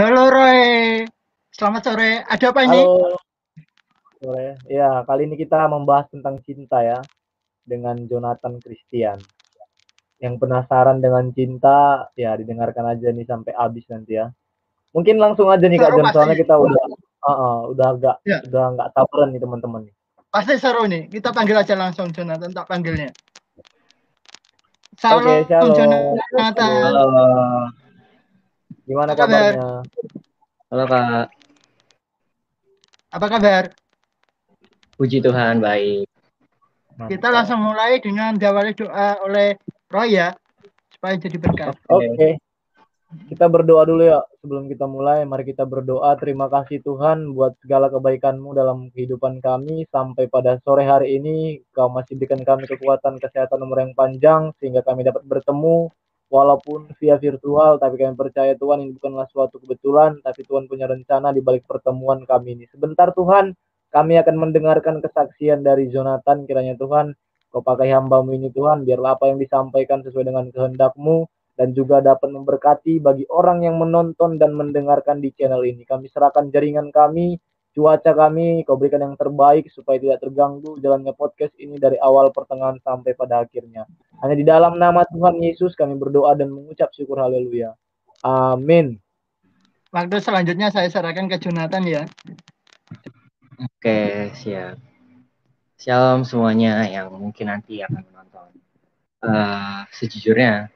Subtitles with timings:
[0.00, 1.04] Halo Roy,
[1.52, 2.24] selamat sore.
[2.24, 2.80] Ada apa ini?
[2.80, 3.20] Halo,
[4.16, 4.56] sore.
[4.64, 7.04] Ya, kali ini kita membahas tentang cinta ya
[7.68, 9.20] dengan Jonathan Christian.
[10.16, 14.32] Yang penasaran dengan cinta, ya didengarkan aja nih sampai habis nanti ya.
[14.96, 16.84] Mungkin langsung aja nih Kak Jon, soalnya kita udah
[17.20, 18.40] uh, uh, udah agak Ya.
[18.48, 19.94] udah nggak sabaran nih teman-teman nih.
[20.32, 21.12] Pasti seru nih.
[21.12, 23.12] Kita panggil aja langsung Jonathan, tak panggilnya.
[24.96, 25.76] Salam shalom.
[26.32, 26.88] Jonathan.
[26.88, 27.04] Halo,
[28.90, 29.86] Gimana kabarnya?
[30.66, 31.30] halo Kak.
[33.14, 33.64] Apa kabar?
[34.98, 36.10] Puji Tuhan, baik.
[37.06, 39.54] Kita langsung mulai dengan diawali doa oleh
[39.94, 40.34] Roy ya,
[40.90, 41.78] supaya jadi berkat.
[41.86, 42.42] Oke.
[43.30, 45.22] Kita berdoa dulu ya sebelum kita mulai.
[45.22, 46.18] Mari kita berdoa.
[46.18, 51.62] Terima kasih Tuhan buat segala kebaikan-Mu dalam kehidupan kami sampai pada sore hari ini.
[51.70, 55.94] Kau masih berikan kami kekuatan, kesehatan umur yang panjang sehingga kami dapat bertemu
[56.30, 57.76] walaupun via virtual.
[57.76, 62.22] Tapi kami percaya Tuhan ini bukanlah suatu kebetulan, tapi Tuhan punya rencana di balik pertemuan
[62.24, 62.64] kami ini.
[62.70, 63.52] Sebentar Tuhan,
[63.90, 66.46] kami akan mendengarkan kesaksian dari Jonathan.
[66.46, 67.12] Kiranya Tuhan,
[67.50, 71.26] Kau pakai hambamu ini Tuhan, biarlah apa yang disampaikan sesuai dengan kehendak-Mu
[71.58, 75.82] dan juga dapat memberkati bagi orang yang menonton dan mendengarkan di channel ini.
[75.82, 77.42] Kami serahkan jaringan kami,
[77.80, 82.76] cuaca kami, kau berikan yang terbaik supaya tidak terganggu jalannya podcast ini dari awal pertengahan
[82.84, 83.88] sampai pada akhirnya.
[84.20, 87.72] Hanya di dalam nama Tuhan Yesus kami berdoa dan mengucap syukur haleluya.
[88.20, 89.00] Amin.
[89.88, 92.04] Waktu selanjutnya saya serahkan ke Jonathan ya.
[93.56, 94.76] Oke, siap.
[95.80, 98.48] Shalom semuanya yang mungkin nanti akan menonton.
[99.24, 100.68] Eh, sejujurnya,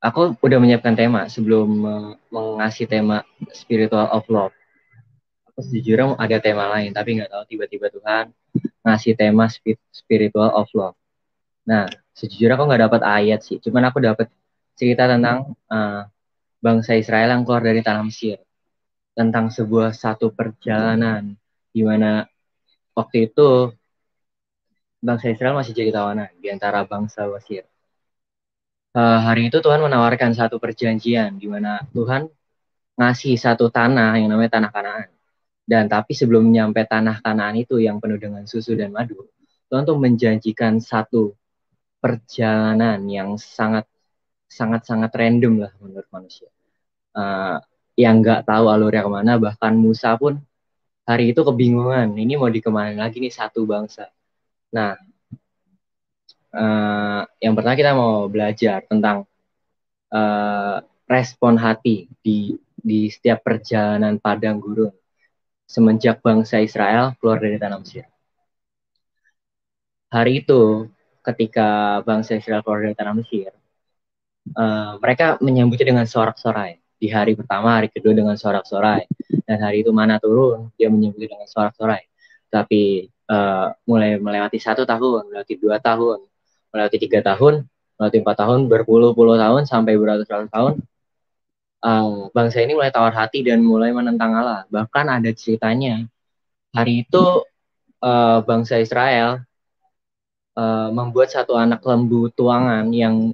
[0.00, 4.55] aku udah menyiapkan tema sebelum me- mengasih tema spiritual of love.
[5.56, 8.28] Aku sejujurnya ada tema lain, tapi nggak tahu tiba-tiba Tuhan
[8.84, 10.92] ngasih tema spi- spiritual of love.
[11.64, 14.28] Nah, sejujurnya aku nggak dapat ayat sih, cuman aku dapat
[14.76, 16.04] cerita tentang eh,
[16.60, 18.36] bangsa Israel yang keluar dari tanah Mesir,
[19.16, 21.32] tentang sebuah satu perjalanan
[21.72, 22.28] di mana
[22.92, 23.72] waktu itu
[25.00, 27.64] bangsa Israel masih jadi tawanan di antara bangsa Mesir.
[28.92, 32.28] Eh, hari itu Tuhan menawarkan satu perjanjian di mana Tuhan
[33.00, 35.15] ngasih satu tanah yang namanya tanah Kanaan.
[35.66, 39.26] Dan tapi sebelum nyampe tanah Kanaan itu yang penuh dengan susu dan madu,
[39.66, 41.34] Tuhan tuh menjanjikan satu
[41.98, 43.90] perjalanan yang sangat
[44.46, 46.46] sangat sangat random lah menurut manusia.
[47.18, 47.58] Eh,
[47.98, 50.38] yang nggak tahu alurnya ke mana, bahkan Musa pun
[51.02, 52.14] hari itu kebingungan.
[52.14, 54.06] Ini mau dikemanain lagi nih satu bangsa.
[54.70, 54.94] Nah,
[56.54, 59.26] eh, yang pertama kita mau belajar tentang
[60.14, 60.76] eh,
[61.10, 62.54] respon hati di
[62.86, 64.94] di setiap perjalanan padang gurun
[65.66, 68.06] semenjak bangsa Israel keluar dari tanah Mesir.
[70.06, 70.86] Hari itu,
[71.26, 73.50] ketika bangsa Israel keluar dari tanah Mesir,
[74.46, 76.78] eh, mereka menyambutnya dengan sorak-sorai.
[76.96, 79.04] Di hari pertama, hari kedua dengan sorak-sorai.
[79.46, 82.06] Dan hari itu mana turun, dia menyambutnya dengan sorak-sorai.
[82.48, 86.22] Tapi eh, mulai melewati satu tahun, melewati dua tahun,
[86.70, 87.66] melewati tiga tahun,
[87.98, 90.74] melewati empat tahun, berpuluh-puluh tahun, sampai beratus-ratus tahun,
[91.84, 94.64] eh, bangsa ini mulai tawar hati dan mulai menentang Allah.
[94.70, 96.06] Bahkan ada ceritanya,
[96.76, 97.24] hari itu
[98.04, 99.42] eh, bangsa Israel
[100.56, 103.32] eh, membuat satu anak lembu tuangan yang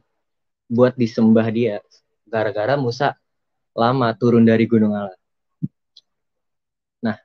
[0.72, 1.84] buat disembah dia
[2.32, 3.12] gara-gara Musa
[3.76, 5.18] lama turun dari gunung Allah.
[7.04, 7.16] Nah,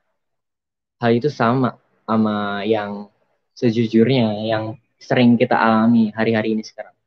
[1.00, 3.08] hal itu sama sama yang
[3.56, 6.97] sejujurnya yang sering kita alami hari-hari ini sekarang.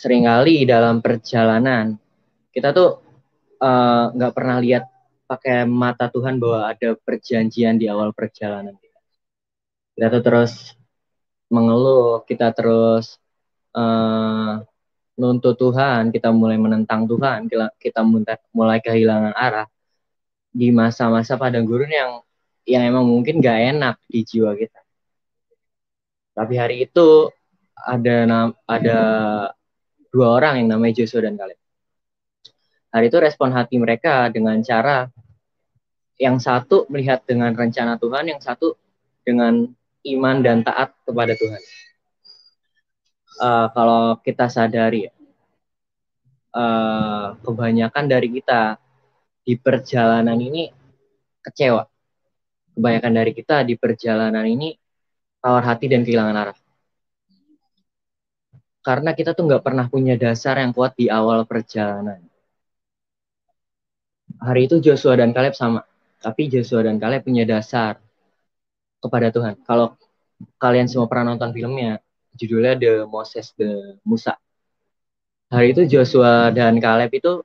[0.00, 1.92] Seringkali dalam perjalanan
[2.56, 3.04] kita tuh
[3.60, 4.88] eh, nggak pernah lihat
[5.28, 8.98] pakai mata Tuhan bahwa ada perjanjian di awal perjalanan kita.
[9.94, 10.52] Kita tuh terus
[11.52, 13.20] mengeluh, kita terus
[13.76, 14.54] eh,
[15.20, 17.44] nuntut Tuhan, kita mulai menentang Tuhan,
[17.76, 18.00] kita,
[18.56, 19.68] mulai kehilangan arah
[20.50, 22.10] di masa-masa padang gurun yang
[22.64, 24.80] yang emang mungkin gak enak di jiwa kita.
[26.32, 27.28] Tapi hari itu
[27.76, 28.98] ada ada
[30.10, 31.58] dua orang yang namanya Joshua dan Caleb.
[32.90, 35.06] Hari itu respon hati mereka dengan cara
[36.18, 38.74] yang satu melihat dengan rencana Tuhan, yang satu
[39.22, 39.70] dengan
[40.04, 41.62] iman dan taat kepada Tuhan.
[43.40, 45.08] Eh, kalau kita sadari,
[46.52, 48.76] eh, kebanyakan dari kita
[49.40, 50.68] di perjalanan ini
[51.40, 51.88] kecewa.
[52.76, 54.76] Kebanyakan dari kita di perjalanan ini
[55.40, 56.59] tawar hati dan kehilangan arah.
[58.80, 62.24] Karena kita tuh nggak pernah punya dasar yang kuat di awal perjalanan.
[64.40, 65.84] Hari itu Joshua dan Caleb sama,
[66.16, 68.00] tapi Joshua dan Caleb punya dasar
[69.04, 69.60] kepada Tuhan.
[69.68, 70.00] Kalau
[70.56, 72.00] kalian semua pernah nonton filmnya,
[72.32, 74.40] judulnya The Moses the Musa.
[75.52, 77.44] Hari itu Joshua dan Caleb itu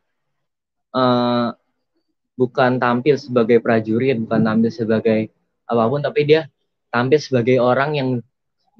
[0.96, 1.50] uh,
[2.40, 5.20] bukan tampil sebagai prajurit, bukan tampil sebagai
[5.68, 6.48] apa pun, tapi dia
[6.94, 8.10] tampil sebagai orang yang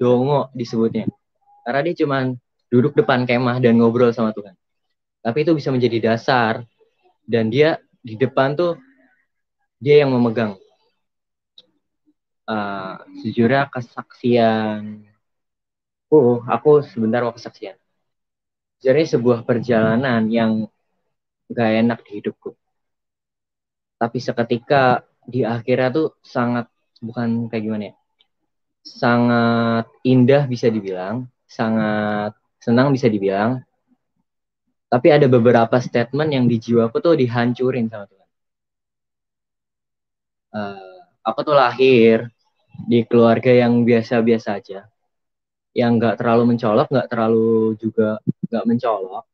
[0.00, 1.04] dongo disebutnya.
[1.66, 2.32] Karena dia cuma
[2.70, 4.54] duduk depan kemah dan ngobrol sama Tuhan.
[5.22, 6.62] Tapi itu bisa menjadi dasar
[7.26, 8.78] dan dia di depan tuh
[9.82, 10.54] dia yang memegang.
[12.46, 15.02] Uh, sejujurnya kesaksian,
[16.14, 17.74] oh aku sebentar mau kesaksian.
[18.78, 20.70] Jadi sebuah perjalanan yang
[21.50, 22.54] gak enak di hidupku.
[23.98, 26.70] Tapi seketika di akhirnya tuh sangat
[27.02, 27.94] bukan kayak gimana ya,
[28.86, 32.36] sangat indah bisa dibilang, sangat
[32.66, 33.62] senang bisa dibilang.
[34.90, 38.28] Tapi ada beberapa statement yang di jiwaku tuh dihancurin sama Tuhan.
[40.50, 42.26] Uh, aku tuh lahir
[42.86, 44.90] di keluarga yang biasa-biasa aja,
[45.74, 48.18] yang nggak terlalu mencolok, nggak terlalu juga
[48.50, 49.24] nggak mencolok.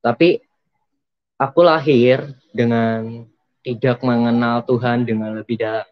[0.00, 0.40] Tapi
[1.40, 3.24] aku lahir dengan
[3.60, 5.88] tidak mengenal Tuhan dengan lebih dalam.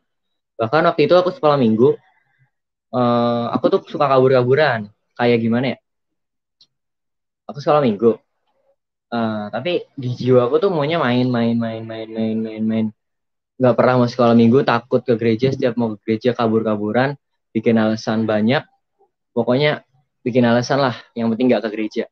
[0.61, 1.97] Bahkan waktu itu aku sekolah minggu,
[2.93, 4.93] uh, aku tuh suka kabur-kaburan.
[5.17, 5.79] Kayak gimana ya?
[7.49, 8.21] Aku sekolah minggu.
[9.09, 12.87] Uh, tapi di jiwa aku tuh maunya main, main, main, main, main, main, main.
[13.59, 15.51] Gak pernah mau sekolah minggu, takut ke gereja.
[15.51, 17.17] Setiap mau ke gereja kabur-kaburan,
[17.57, 18.63] bikin alasan banyak.
[19.33, 19.83] Pokoknya
[20.23, 20.95] bikin alasan lah.
[21.17, 22.05] Yang penting gak ke gereja.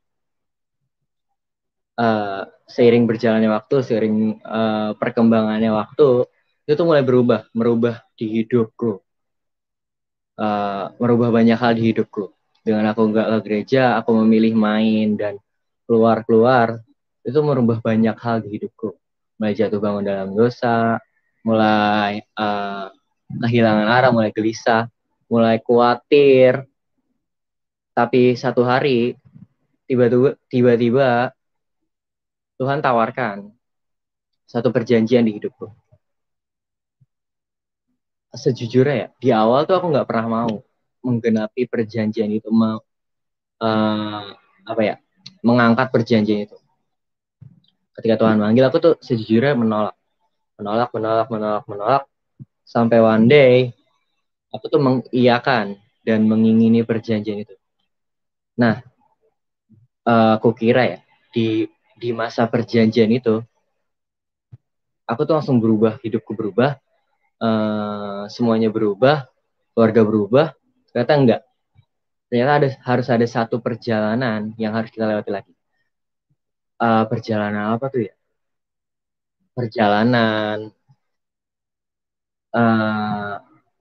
[1.97, 6.29] Uh, seiring berjalannya waktu, seiring uh, perkembangannya waktu,
[6.69, 9.06] itu tuh mulai berubah, merubah di hidupku
[10.41, 12.36] uh, merubah banyak hal di hidupku.
[12.67, 15.39] Dengan aku nggak ke gereja, aku memilih main dan
[15.87, 16.83] keluar-keluar,
[17.23, 18.91] itu merubah banyak hal di hidupku.
[19.39, 20.99] Mulai jatuh bangun dalam dosa,
[21.47, 22.91] mulai uh,
[23.47, 24.91] kehilangan arah, mulai gelisah,
[25.31, 26.67] mulai khawatir.
[27.95, 29.15] Tapi satu hari,
[30.51, 31.31] tiba-tiba
[32.59, 33.55] Tuhan tawarkan
[34.51, 35.71] satu perjanjian di hidupku
[38.37, 40.55] sejujurnya ya di awal tuh aku nggak pernah mau
[41.06, 42.82] menggenapi perjanjian itu mau
[43.62, 44.26] uh,
[44.67, 44.94] apa ya
[45.47, 46.58] mengangkat perjanjian itu.
[47.94, 49.97] Ketika Tuhan manggil aku tuh sejujurnya menolak.
[50.58, 52.03] Menolak menolak menolak menolak.
[52.67, 53.70] Sampai one day
[54.50, 57.55] aku tuh mengiyakan dan mengingini perjanjian itu.
[58.58, 58.82] Nah
[60.03, 60.99] uh, aku kira ya
[61.31, 63.41] di di masa perjanjian itu
[65.06, 66.76] aku tuh langsung berubah hidupku berubah
[67.41, 69.29] uh, semuanya berubah,
[69.73, 70.47] keluarga berubah,
[70.96, 71.40] ternyata enggak.
[72.32, 75.52] Ternyata ada harus ada satu perjalanan yang harus kita lewati lagi.
[76.81, 78.14] Uh, perjalanan apa tuh ya?
[79.52, 80.72] Perjalanan
[82.56, 83.34] uh,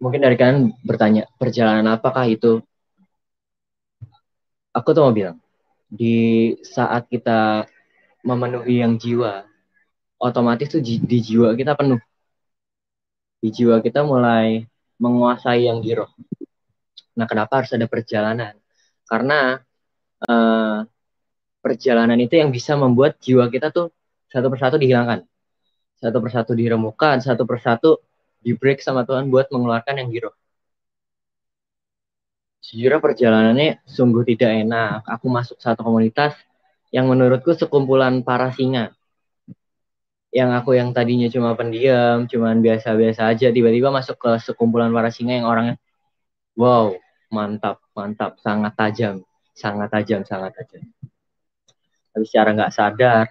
[0.03, 2.59] mungkin dari kalian bertanya perjalanan apakah itu?
[4.75, 5.39] Aku tuh mau bilang
[5.88, 7.63] di saat kita
[8.27, 9.47] memenuhi yang jiwa,
[10.19, 12.00] otomatis tuh di jiwa kita penuh
[13.39, 14.67] di jiwa kita mulai
[15.00, 16.12] menguasai yang di roh.
[17.15, 18.53] Nah, kenapa harus ada perjalanan?
[19.07, 19.59] Karena
[20.27, 20.79] uh,
[21.63, 23.89] perjalanan itu yang bisa membuat jiwa kita tuh
[24.29, 25.23] satu persatu dihilangkan,
[25.97, 28.03] satu persatu diremukan, satu persatu
[28.43, 30.36] di break sama Tuhan buat mengeluarkan yang di roh.
[32.62, 35.05] Sejujurnya perjalanannya sungguh tidak enak.
[35.05, 36.34] Aku masuk satu komunitas
[36.89, 38.91] yang menurutku sekumpulan para singa
[40.36, 45.39] yang aku yang tadinya cuma pendiam, cuman biasa-biasa aja, tiba-tiba masuk ke sekumpulan para singa
[45.39, 45.79] yang orangnya,
[46.60, 46.91] wow,
[47.36, 49.15] mantap, mantap, sangat tajam,
[49.51, 50.84] sangat tajam, sangat tajam.
[52.15, 53.25] Tapi secara nggak sadar,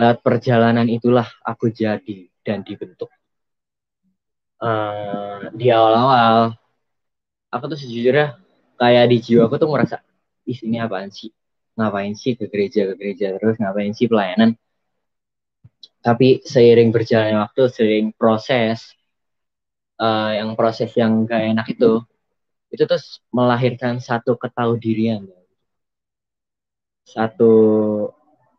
[0.00, 3.12] lewat perjalanan itulah aku jadi dan dibentuk.
[4.56, 6.56] Uh, di awal-awal,
[7.52, 8.40] aku tuh sejujurnya
[8.80, 10.00] kayak di jiwa aku tuh ngerasa,
[10.48, 11.28] ih ini apaan sih?
[11.76, 14.56] Ngapain sih ke gereja, ke gereja terus, ngapain sih pelayanan?
[16.02, 18.90] tapi seiring berjalannya waktu seiring proses
[20.02, 22.02] uh, yang proses yang gak enak itu
[22.72, 25.28] itu terus melahirkan satu ketahuan
[27.04, 27.52] satu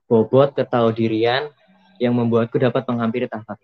[0.05, 1.49] bobot ketahuan
[1.97, 3.57] yang membuatku dapat menghampiri tahta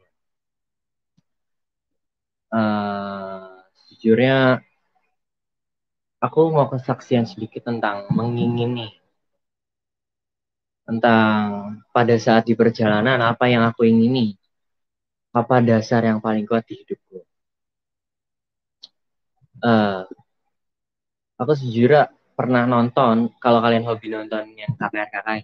[2.54, 4.62] uh, sejujurnya
[6.20, 8.88] aku mau kesaksian sedikit tentang mengingini.
[10.88, 14.34] Tentang pada saat di perjalanan apa yang aku ingini,
[15.30, 17.22] apa dasar yang paling kuat di hidupku.
[19.60, 20.08] Uh,
[21.40, 25.42] aku sejujurnya pernah nonton, kalau kalian hobi nonton yang KPR KKI,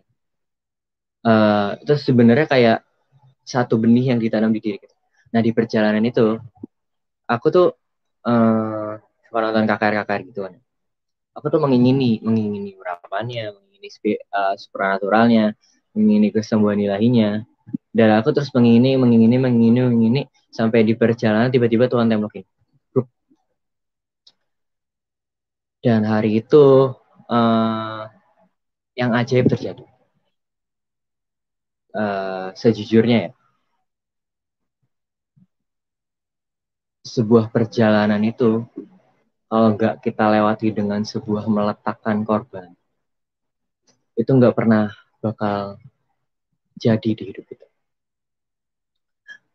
[1.28, 2.78] uh, itu sebenarnya kayak
[3.46, 4.96] satu benih yang ditanam di diri kita.
[5.34, 6.40] Nah di perjalanan itu,
[7.28, 7.68] aku tuh
[8.28, 8.96] uh,
[9.32, 10.54] nonton KKR KKR gitu kan.
[11.36, 13.88] Aku tuh mengingini, mengingini urapannya, ini
[14.32, 15.52] uh, supernaturalnya,
[15.96, 17.44] ini kesembuhan ilahinya.
[17.96, 20.22] dan aku terus mengini mengingini mengingini mengingini
[20.52, 22.44] sampai di perjalanan tiba-tiba Tuhan temblokin
[25.86, 26.98] dan hari itu
[27.30, 28.02] uh,
[28.98, 29.86] yang ajaib terjadi
[31.94, 33.32] uh, sejujurnya ya
[37.06, 38.66] sebuah perjalanan itu
[39.46, 42.74] kalau nggak kita lewati dengan sebuah meletakkan korban
[44.18, 44.90] itu nggak pernah
[45.22, 45.78] bakal
[46.76, 47.68] jadi di hidup kita.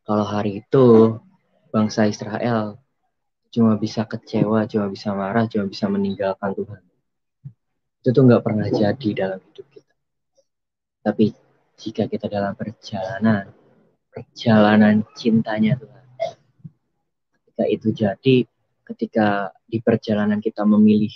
[0.05, 1.17] Kalau hari itu
[1.71, 2.81] bangsa Israel
[3.51, 6.83] cuma bisa kecewa, cuma bisa marah, cuma bisa meninggalkan Tuhan.
[8.01, 9.95] Itu tuh nggak pernah jadi dalam hidup kita.
[11.03, 11.25] Tapi
[11.77, 13.51] jika kita dalam perjalanan,
[14.09, 16.07] perjalanan cintanya Tuhan,
[17.35, 18.37] ketika itu jadi,
[18.87, 21.11] ketika di perjalanan kita memilih,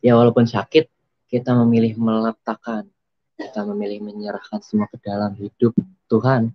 [0.00, 0.88] ya walaupun sakit,
[1.28, 2.88] kita memilih meletakkan,
[3.36, 6.54] kita memilih menyerahkan semua ke dalam hidup Tuhan,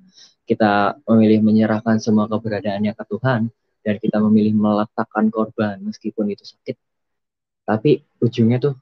[0.49, 3.53] kita memilih menyerahkan semua keberadaannya ke Tuhan,
[3.85, 6.75] dan kita memilih meletakkan korban meskipun itu sakit
[7.63, 8.75] tapi ujungnya tuh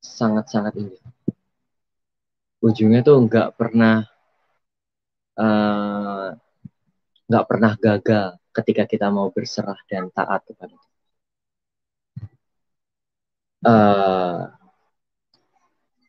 [0.00, 1.04] sangat-sangat indah
[2.60, 4.04] ujungnya tuh nggak pernah
[5.40, 6.28] eh,
[7.28, 10.76] nggak uh, pernah gagal ketika kita mau berserah dan taat kepada.
[13.60, 14.48] Uh,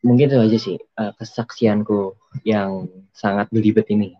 [0.00, 2.16] mungkin itu aja sih uh, kesaksianku
[2.48, 4.16] yang sangat belibet ini.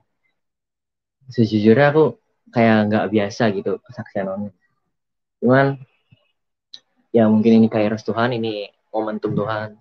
[1.33, 2.22] Sejujurnya aku
[2.55, 4.57] kayak nggak biasa gitu kesaksian online.
[5.41, 5.67] Cuman
[7.11, 9.81] ya mungkin ini kairos Tuhan, ini momentum Tuhan.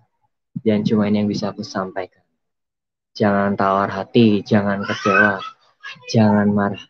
[0.52, 2.20] Dan cuma ini yang bisa aku sampaikan.
[3.12, 5.40] Jangan tawar hati, jangan kecewa,
[6.12, 6.84] jangan marah.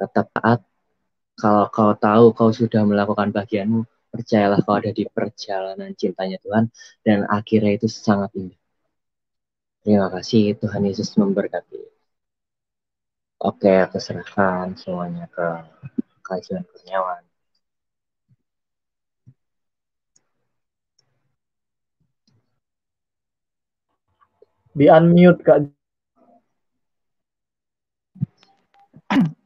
[0.00, 0.60] Tetap taat.
[1.34, 6.70] Kalau kau tahu kau sudah melakukan bagianmu, percayalah kau ada di perjalanan cintanya Tuhan
[7.02, 8.60] dan akhirnya itu sangat indah.
[9.84, 11.93] Terima kasih Tuhan Yesus memberkati.
[13.42, 15.46] Oke, aku serahkan semuanya ke
[16.22, 17.22] kajian Kurniawan.
[24.74, 25.58] Di unmute Kak.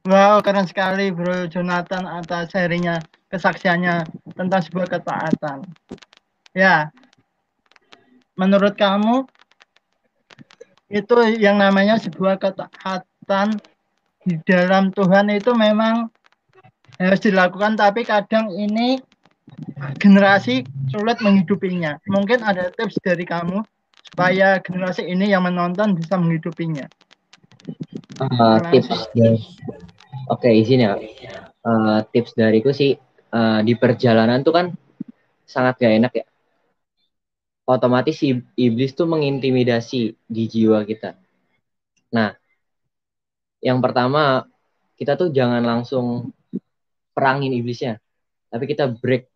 [0.09, 5.68] Wow, keren sekali Bro Jonathan atas sharingnya, kesaksiannya tentang sebuah ketaatan.
[6.57, 6.88] Ya,
[8.40, 9.28] menurut kamu
[10.88, 13.61] itu yang namanya sebuah ketaatan
[14.25, 16.10] di dalam Tuhan itu memang
[16.98, 18.98] harus dilakukan tapi kadang ini
[19.98, 21.96] generasi sulit menghidupinya.
[22.10, 23.62] Mungkin ada tips dari kamu
[24.12, 26.84] supaya generasi ini yang menonton bisa menghidupinya.
[28.18, 28.88] Uh, tips
[30.28, 30.98] Oke, okay, izin ya.
[31.64, 32.96] Uh, tips dariku sih
[33.32, 34.66] uh, di perjalanan tuh kan
[35.48, 36.26] sangat gak enak ya.
[37.68, 38.25] Otomatis
[38.56, 41.20] iblis tuh mengintimidasi di jiwa kita.
[42.16, 42.32] Nah,
[43.58, 44.46] yang pertama
[44.98, 46.34] kita tuh jangan langsung
[47.14, 47.98] perangin iblisnya.
[48.50, 49.28] Tapi kita break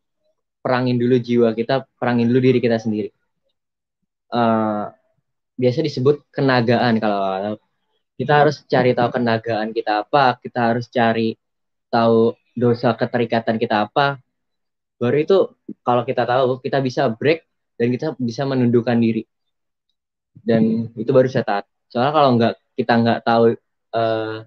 [0.63, 3.11] perangin dulu jiwa kita perangin dulu diri kita sendiri.
[4.33, 4.89] Uh,
[5.59, 7.59] biasa disebut kenagaan kalau
[8.17, 11.37] kita harus cari tahu kenagaan kita apa kita harus cari
[11.93, 14.23] tahu dosa keterikatan kita apa.
[15.03, 15.39] Baru itu
[15.83, 17.43] kalau kita tahu kita bisa break
[17.75, 19.27] dan kita bisa menundukkan diri.
[20.33, 23.53] Dan itu baru saya soalnya kalau nggak kita nggak tahu
[23.95, 24.45] uh,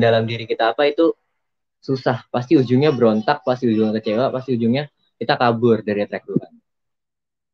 [0.00, 1.12] dalam diri kita apa itu
[1.80, 2.24] susah.
[2.28, 4.88] Pasti ujungnya berontak pasti ujungnya kecewa pasti ujungnya
[5.20, 6.52] kita kabur dari track Tuhan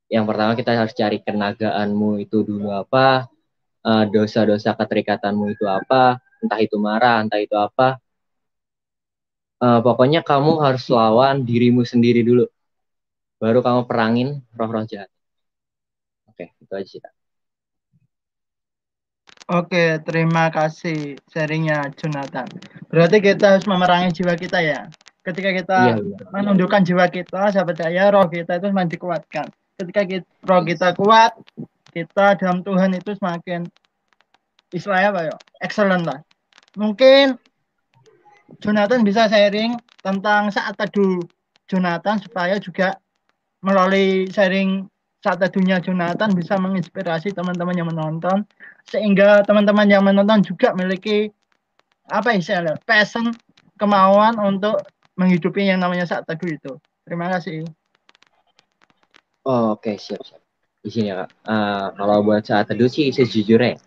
[0.07, 3.27] yang pertama kita harus cari kenagaanmu itu dulu apa
[3.83, 7.99] uh, dosa-dosa keterikatanmu itu apa entah itu marah entah itu apa.
[9.57, 12.45] Uh, pokoknya kamu harus lawan dirimu sendiri dulu.
[13.41, 15.09] Baru kamu perangin roh-roh jahat.
[16.29, 17.16] Oke itu aja
[19.47, 22.51] Oke, terima kasih sharingnya Jonathan.
[22.91, 24.91] Berarti kita harus memerangi jiwa kita ya.
[25.23, 26.19] Ketika kita iya, iya.
[26.35, 29.47] menundukkan jiwa kita, sahabat saya, roh kita itu semakin dikuatkan.
[29.79, 31.39] Ketika kita, roh kita kuat,
[31.95, 33.71] kita dalam Tuhan itu semakin
[34.75, 35.35] istilahnya apa ya?
[35.63, 36.19] Excellent lah.
[36.75, 37.39] Mungkin
[38.59, 41.23] Jonathan bisa sharing tentang saat teduh
[41.71, 42.99] Jonathan supaya juga
[43.63, 44.91] melalui sharing
[45.25, 48.47] saat teduhnya Jonathan bisa menginspirasi teman-teman yang menonton
[48.87, 51.33] sehingga teman-teman yang menonton juga memiliki
[52.07, 53.35] apa istilahnya passion
[53.75, 54.79] kemauan untuk
[55.19, 56.73] menghidupi yang namanya saat teduh itu.
[57.03, 57.67] Terima kasih.
[59.47, 59.97] Oh, Oke, okay.
[59.99, 60.43] siap siap.
[60.83, 61.31] Di sini ya kak.
[61.43, 63.79] Uh, kalau buat saat teduh sih sejujurnya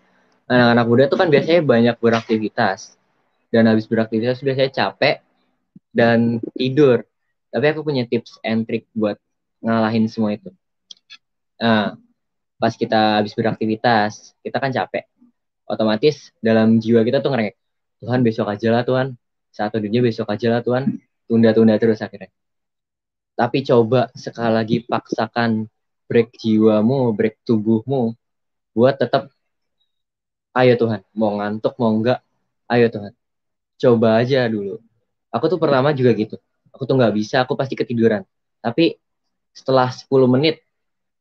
[0.49, 2.97] anak-anak muda tuh kan biasanya banyak beraktivitas
[3.53, 5.21] dan habis beraktivitas biasanya capek
[5.93, 7.05] dan tidur.
[7.53, 9.17] Tapi aku punya tips and trick buat
[9.61, 10.49] ngalahin semua itu.
[11.59, 11.99] Nah,
[12.59, 15.05] pas kita habis beraktivitas, kita kan capek.
[15.69, 17.53] otomatis dalam jiwa kita tuh ngerek
[18.01, 19.13] Tuhan besok aja lah Tuhan.
[19.53, 20.97] Satu dunia besok aja lah Tuhan.
[21.29, 22.33] Tunda-tunda terus akhirnya.
[23.37, 25.69] Tapi coba sekali lagi paksakan
[26.09, 28.17] break jiwamu break tubuhmu
[28.73, 29.29] buat tetap
[30.57, 32.19] ayo Tuhan mau ngantuk mau enggak
[32.73, 33.13] ayo Tuhan.
[33.79, 34.81] Coba aja dulu.
[35.29, 36.35] Aku tuh pertama juga gitu.
[36.73, 38.25] Aku tuh nggak bisa aku pasti ketiduran.
[38.59, 38.97] Tapi
[39.53, 40.65] setelah 10 menit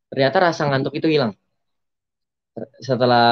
[0.09, 1.33] ternyata rasa ngantuk itu hilang.
[2.81, 3.29] Setelah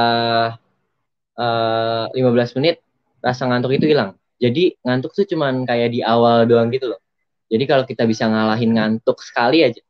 [1.35, 2.79] uh, eh, 15 menit
[3.19, 4.15] rasa ngantuk itu hilang.
[4.37, 7.01] Jadi ngantuk tuh cuman kayak di awal doang gitu loh.
[7.49, 9.81] Jadi kalau kita bisa ngalahin ngantuk sekali aja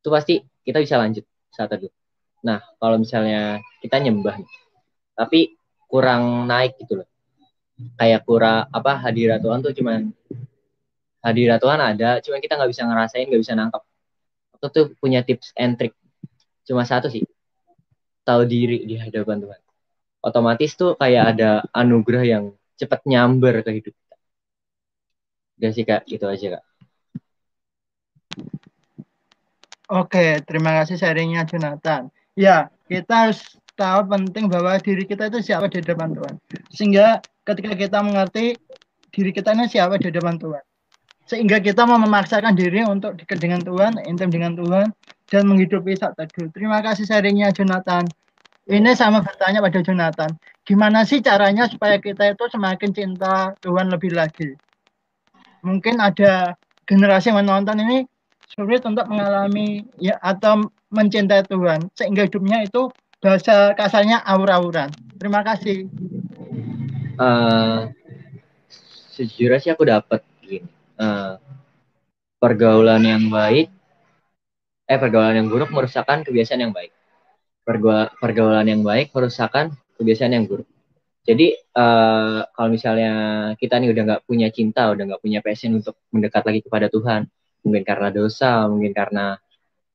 [0.00, 1.92] itu pasti kita bisa lanjut saat itu
[2.40, 4.40] nah kalau misalnya kita nyembah
[5.12, 7.08] tapi kurang naik gitu loh.
[8.00, 10.08] Kayak kurang apa hadirat Tuhan tuh cuman
[11.20, 13.82] hadirat Tuhan ada cuman kita nggak bisa ngerasain nggak bisa nangkep.
[14.56, 15.92] Aku tuh punya tips and trick
[16.66, 17.24] cuma satu sih
[18.24, 19.60] tahu diri di hadapan Tuhan
[20.20, 22.44] otomatis tuh kayak ada anugerah yang
[22.76, 24.16] cepat nyamber ke hidup kita
[25.60, 26.64] udah sih kak itu aja kak
[29.90, 32.14] Oke, terima kasih sharingnya Jonathan.
[32.38, 33.42] Ya, kita harus
[33.74, 36.38] tahu penting bahwa diri kita itu siapa di depan Tuhan.
[36.70, 38.54] Sehingga ketika kita mengerti
[39.10, 40.62] diri kita ini siapa di depan Tuhan.
[41.26, 44.94] Sehingga kita mau memaksakan diri untuk dekat dengan Tuhan, intim dengan Tuhan,
[45.30, 46.50] dan menghidupi saat teduh.
[46.50, 48.04] Terima kasih sharingnya Jonathan.
[48.70, 50.30] Ini sama bertanya pada Jonathan,
[50.62, 54.54] gimana sih caranya supaya kita itu semakin cinta Tuhan lebih lagi?
[55.66, 56.54] Mungkin ada
[56.86, 58.06] generasi yang menonton ini
[58.46, 64.90] sulit untuk mengalami ya atau mencintai Tuhan sehingga hidupnya itu bahasa kasarnya aur-auran.
[65.18, 65.90] Terima kasih.
[67.18, 67.90] Uh,
[69.14, 70.62] sejujurnya sih aku dapat gini.
[70.94, 71.42] Uh,
[72.38, 73.68] pergaulan yang baik
[74.90, 76.90] eh pergaulan yang buruk merusakkan kebiasaan yang baik.
[78.18, 80.66] pergaulan yang baik merusakkan kebiasaan yang buruk.
[81.22, 83.12] Jadi uh, kalau misalnya
[83.54, 87.30] kita nih udah nggak punya cinta, udah nggak punya passion untuk mendekat lagi kepada Tuhan,
[87.62, 89.38] mungkin karena dosa, mungkin karena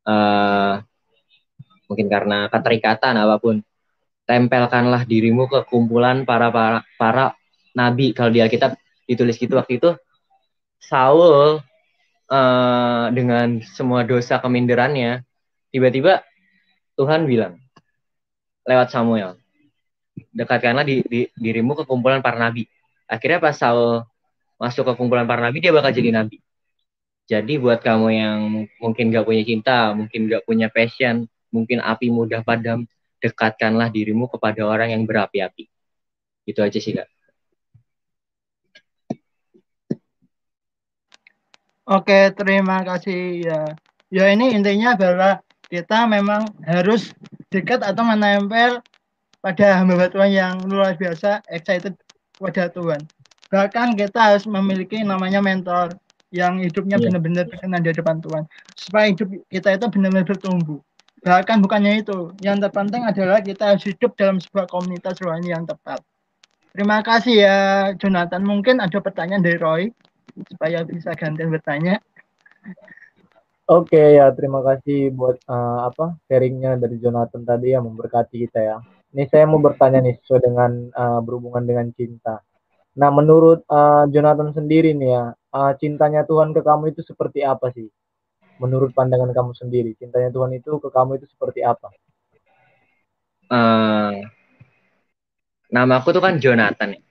[0.07, 0.79] uh,
[1.91, 3.59] mungkin karena keterikatan apa pun,
[4.23, 7.35] tempelkanlah dirimu ke kumpulan para para para
[7.75, 8.15] nabi.
[8.15, 9.91] Kalau di Alkitab ditulis gitu waktu itu
[10.79, 11.59] Saul
[12.29, 15.25] uh, dengan semua dosa keminderannya,
[15.69, 16.21] tiba-tiba
[16.95, 17.59] Tuhan bilang
[18.65, 19.37] lewat Samuel,
[20.33, 22.65] dekatkanlah di, di, dirimu ke kumpulan para nabi.
[23.05, 24.01] Akhirnya pas Saul
[24.57, 26.41] masuk ke kumpulan para nabi, dia bakal jadi nabi.
[27.25, 28.37] Jadi buat kamu yang
[28.77, 32.85] mungkin gak punya cinta, mungkin gak punya passion, mungkin api mudah padam,
[33.17, 35.65] dekatkanlah dirimu kepada orang yang berapi-api.
[36.45, 37.14] Itu aja sih, Kak.
[41.85, 43.61] Oke, terima kasih ya.
[44.09, 45.37] Ya ini intinya bahwa
[45.69, 47.13] kita memang harus
[47.53, 48.81] dekat atau menempel
[49.37, 51.93] pada hamba Tuhan yang luar biasa excited
[52.41, 53.05] pada Tuhan.
[53.53, 55.93] Bahkan kita harus memiliki namanya mentor
[56.33, 57.05] yang hidupnya yeah.
[57.05, 58.49] benar-benar berkenan di depan Tuhan.
[58.73, 60.81] Supaya hidup kita itu benar-benar bertumbuh.
[61.21, 66.01] Bahkan bukannya itu, yang terpenting adalah kita harus hidup dalam sebuah komunitas rohani yang tepat.
[66.73, 67.57] Terima kasih ya
[68.01, 68.41] Jonathan.
[68.41, 69.83] Mungkin ada pertanyaan dari Roy
[70.43, 72.03] supaya bisa gantian bertanya.
[73.65, 78.59] Oke okay, ya terima kasih buat uh, apa sharingnya dari Jonathan tadi yang memberkati kita
[78.61, 78.77] ya.
[79.09, 82.45] Ini saya mau bertanya nih sesuai dengan uh, berhubungan dengan cinta.
[82.99, 87.73] Nah menurut uh, Jonathan sendiri nih ya uh, cintanya Tuhan ke kamu itu seperti apa
[87.73, 87.89] sih?
[88.61, 91.89] Menurut pandangan kamu sendiri cintanya Tuhan itu ke kamu itu seperti apa?
[93.49, 94.29] Uh,
[95.73, 97.04] nama aku tuh kan Jonathan.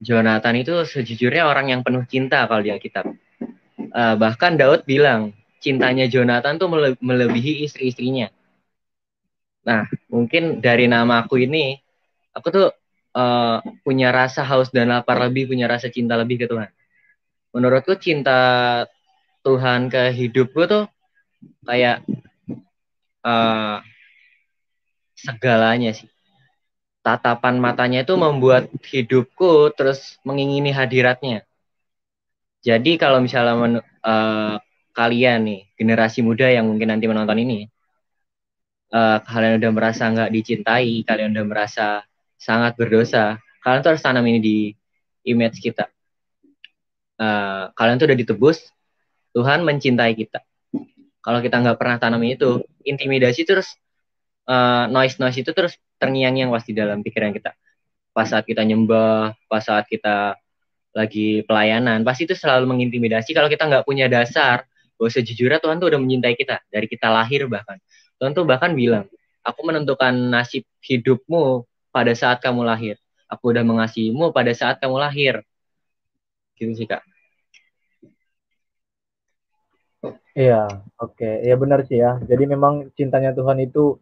[0.00, 3.08] Jonathan itu sejujurnya orang yang penuh cinta kalau di Alkitab.
[3.96, 8.28] Uh, bahkan Daud bilang cintanya Jonathan tuh mele melebihi istri-istrinya.
[9.64, 11.80] Nah, mungkin dari nama aku ini,
[12.36, 12.68] aku tuh
[13.16, 16.70] uh, punya rasa haus dan lapar lebih, punya rasa cinta lebih ke Tuhan.
[17.56, 18.84] Menurutku cinta
[19.42, 20.84] Tuhan ke hidupku tuh
[21.64, 22.04] kayak
[23.24, 23.80] uh,
[25.16, 26.06] segalanya sih
[27.06, 31.46] tatapan matanya itu membuat hidupku terus mengingini hadiratnya.
[32.66, 34.58] Jadi kalau misalnya men, uh,
[34.90, 37.70] kalian nih generasi muda yang mungkin nanti menonton ini,
[38.90, 41.86] uh, kalian udah merasa nggak dicintai, kalian udah merasa
[42.34, 44.56] sangat berdosa, kalian tuh harus tanam ini di
[45.30, 45.86] image kita.
[47.22, 48.66] Uh, kalian tuh udah ditebus,
[49.30, 50.42] Tuhan mencintai kita.
[51.22, 53.78] Kalau kita nggak pernah tanam itu, intimidasi terus
[54.46, 57.52] uh, noise noise itu terus terngiang-ngiang pasti dalam pikiran kita.
[58.16, 60.38] Pas saat kita nyembah, pas saat kita
[60.96, 64.64] lagi pelayanan, pasti itu selalu mengintimidasi kalau kita nggak punya dasar
[64.96, 67.76] bahwa sejujurnya Tuhan tuh udah mencintai kita dari kita lahir bahkan.
[68.16, 69.04] Tuhan tuh bahkan bilang,
[69.44, 72.96] aku menentukan nasib hidupmu pada saat kamu lahir.
[73.28, 75.44] Aku udah mengasihimu pada saat kamu lahir.
[76.56, 77.04] Gitu sih, Kak.
[80.36, 80.68] Iya,
[81.00, 81.16] oke.
[81.16, 81.34] Okay.
[81.44, 82.20] Ya benar sih ya.
[82.24, 84.00] Jadi memang cintanya Tuhan itu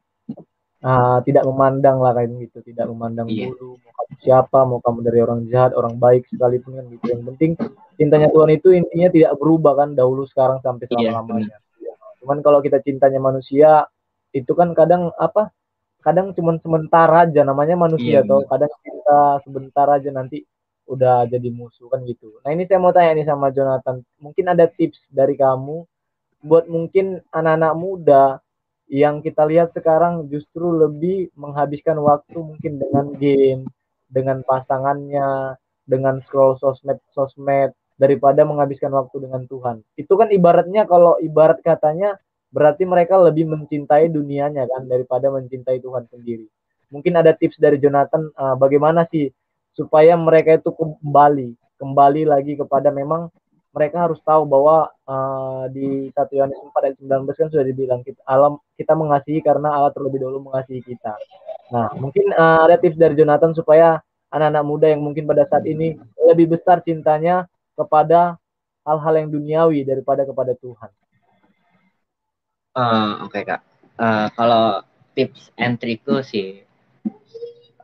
[0.85, 3.49] uh, tidak memandang lah kayak gitu, tidak memandang iya.
[3.49, 7.05] bulu, mau kamu siapa, mau kamu dari orang jahat, orang baik sekalipun kan gitu.
[7.09, 7.51] Yang penting
[7.97, 11.57] cintanya Tuhan itu intinya tidak berubah kan dahulu sekarang sampai iya, selama-lamanya.
[11.81, 13.89] Iya, Cuman kalau kita cintanya manusia
[14.37, 15.49] itu kan kadang apa?
[16.05, 20.45] Kadang cuma sementara aja namanya manusia iya, atau kadang kita sebentar aja nanti
[20.85, 22.29] udah jadi musuh kan gitu.
[22.45, 25.89] Nah ini saya mau tanya nih sama Jonathan, mungkin ada tips dari kamu
[26.45, 28.44] buat mungkin anak-anak muda
[28.89, 33.63] yang kita lihat sekarang justru lebih menghabiskan waktu mungkin dengan game,
[34.09, 35.57] dengan pasangannya,
[35.89, 39.77] dengan scroll sosmed sosmed daripada menghabiskan waktu dengan Tuhan.
[39.97, 42.19] Itu kan ibaratnya kalau ibarat katanya
[42.55, 46.47] berarti mereka lebih mencintai dunianya kan daripada mencintai Tuhan sendiri.
[46.93, 49.33] Mungkin ada tips dari Jonathan uh, bagaimana sih
[49.75, 53.29] supaya mereka itu kembali kembali lagi kepada memang
[53.75, 58.23] mereka harus tahu bahwa uh, di 1 Yohanes 4 ayat 19 kan sudah dibilang kita
[58.23, 61.19] alam kita mengasihi karena Allah terlebih dahulu mengasihi kita.
[61.75, 63.99] Nah, mungkin uh, ada tips dari Jonathan supaya
[64.31, 68.39] anak-anak muda yang mungkin pada saat ini lebih besar cintanya kepada
[68.87, 70.91] hal-hal yang duniawi daripada kepada Tuhan.
[72.75, 73.61] Uh, Oke okay, kak,
[73.99, 74.83] uh, kalau
[75.19, 76.63] tips and trikku sih,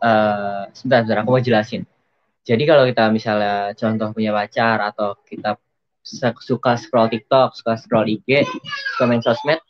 [0.03, 1.83] uh, sebentar, sebentar aku mau jelasin.
[2.47, 5.55] Jadi kalau kita misalnya contoh punya pacar atau kita
[6.03, 8.45] suka scroll TikTok, suka scroll IG,
[8.97, 9.61] suka main sosmed,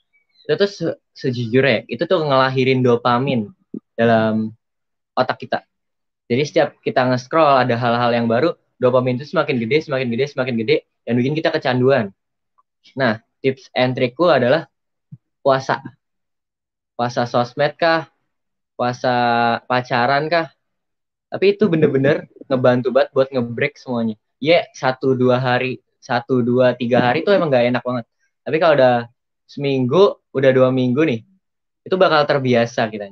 [0.47, 3.53] itu tuh se sejujurnya itu tuh ngelahirin dopamin
[3.95, 4.57] dalam
[5.13, 5.63] otak kita.
[6.31, 10.55] Jadi setiap kita nge-scroll ada hal-hal yang baru, dopamin itu semakin gede, semakin gede, semakin
[10.63, 12.15] gede, dan bikin kita kecanduan.
[12.95, 14.71] Nah, tips and trikku adalah
[15.43, 15.83] puasa.
[16.95, 18.09] Puasa sosmed kah?
[18.79, 19.13] Puasa
[19.67, 20.49] pacaran kah?
[21.31, 24.17] Tapi itu bener-bener ngebantu banget buat ngebreak semuanya.
[24.41, 28.05] Ya, yeah, satu dua hari satu dua tiga hari itu emang gak enak banget.
[28.43, 28.97] Tapi kalau udah
[29.47, 31.21] seminggu udah dua minggu nih
[31.87, 33.07] itu bakal terbiasa kita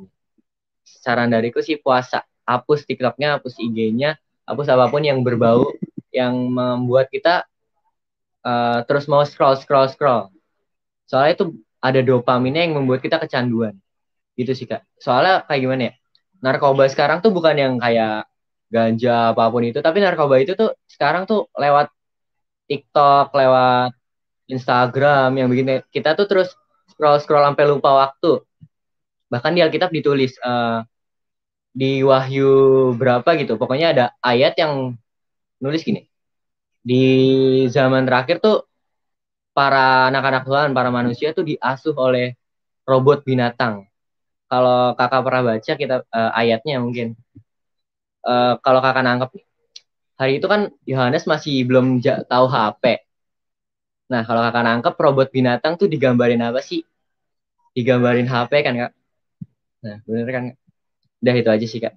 [0.83, 2.27] saran dariku sih puasa.
[2.49, 4.17] Hapus tiktoknya hapus IG-nya
[4.49, 5.69] hapus apa pun yang berbau
[6.09, 7.45] yang membuat kita
[8.43, 10.33] uh, terus mau scroll scroll scroll.
[11.07, 11.45] Soalnya itu
[11.79, 13.77] ada dopaminnya yang membuat kita kecanduan.
[14.35, 14.83] Gitu sih kak.
[14.99, 15.95] Soalnya kayak gimana ya?
[16.41, 18.27] Narkoba sekarang tuh bukan yang kayak
[18.69, 21.89] ganja apa pun itu tapi narkoba itu tuh sekarang tuh lewat
[22.69, 23.97] TikTok, lewat
[24.49, 26.53] Instagram yang bikin kita tuh terus
[26.93, 28.45] scroll scroll sampai lupa waktu.
[29.29, 30.85] Bahkan di Alkitab ditulis uh,
[31.73, 33.61] di Wahyu berapa gitu.
[33.61, 34.97] Pokoknya ada ayat yang
[35.61, 36.09] nulis gini.
[36.81, 37.05] Di
[37.69, 38.65] zaman terakhir tuh
[39.53, 42.39] para anak-anak Tuhan, para manusia tuh diasuh oleh
[42.89, 43.85] robot binatang.
[44.49, 47.13] Kalau kakak pernah baca kita uh, ayatnya mungkin.
[48.25, 49.31] Uh, kalau kakak nangkep
[50.19, 53.07] hari itu kan Yohanes masih belum tahu HP.
[54.11, 56.83] Nah, kalau kakak nangkep robot binatang tuh digambarin apa sih?
[57.77, 58.93] Digambarin HP kan, Kak?
[59.87, 60.45] Nah, bener kan?
[61.23, 61.95] Udah itu aja sih, Kak.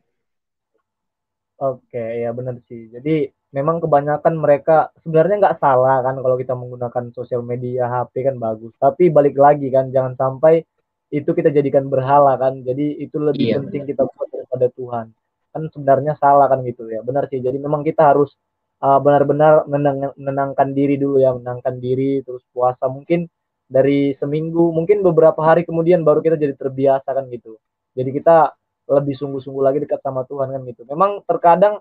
[1.62, 2.93] Oke, ya bener sih.
[2.93, 8.36] Jadi memang kebanyakan mereka sebenarnya nggak salah kan kalau kita menggunakan sosial media HP kan
[8.38, 8.73] bagus.
[8.77, 10.62] Tapi balik lagi kan, jangan sampai
[11.10, 12.62] itu kita jadikan berhala kan.
[12.62, 13.91] Jadi itu lebih iya, penting bener.
[13.93, 15.07] kita buat daripada Tuhan
[15.51, 17.03] kan sebenarnya salah kan gitu ya.
[17.03, 17.39] Benar sih.
[17.43, 18.33] Jadi memang kita harus
[18.81, 22.89] uh, benar-benar menenang, menenangkan diri dulu ya menenangkan diri terus puasa.
[22.89, 23.29] Mungkin
[23.71, 27.55] dari seminggu mungkin beberapa hari kemudian baru kita jadi terbiasa kan gitu.
[27.95, 28.51] Jadi kita
[28.91, 30.83] lebih sungguh-sungguh lagi dekat sama Tuhan kan gitu.
[30.89, 31.79] Memang terkadang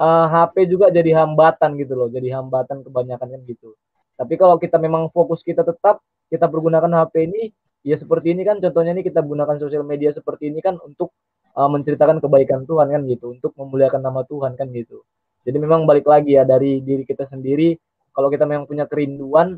[0.00, 3.76] uh, HP juga jadi hambatan gitu loh jadi hambatan kebanyakan kan gitu.
[4.16, 6.00] Tapi kalau kita memang fokus kita tetap
[6.32, 7.42] kita pergunakan HP ini
[7.84, 8.56] ya seperti ini kan.
[8.58, 11.12] Contohnya ini kita gunakan sosial media seperti ini kan untuk
[11.56, 15.02] uh, menceritakan kebaikan Tuhan kan gitu untuk memuliakan nama Tuhan kan gitu.
[15.48, 17.74] Jadi memang balik lagi ya dari diri kita sendiri
[18.12, 19.56] kalau kita memang punya kerinduan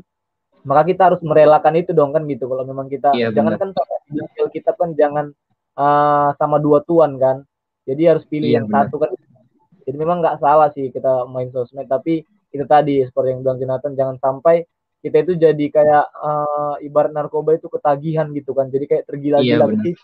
[0.63, 2.47] maka kita harus merelakan itu dong kan gitu.
[2.47, 3.69] Kalau memang kita iya, jangan kan
[4.51, 5.25] kita kan jangan
[5.79, 7.43] uh, sama dua tuan kan.
[7.87, 8.87] Jadi harus pilih iya, yang benar.
[8.87, 9.11] satu kan.
[9.87, 13.93] Jadi memang nggak salah sih kita main sosmed tapi kita tadi seperti yang bilang Jonathan
[13.97, 14.65] jangan sampai
[14.99, 18.67] kita itu jadi kayak uh, ibarat narkoba itu ketagihan gitu kan.
[18.67, 19.95] Jadi kayak tergila-gila iya,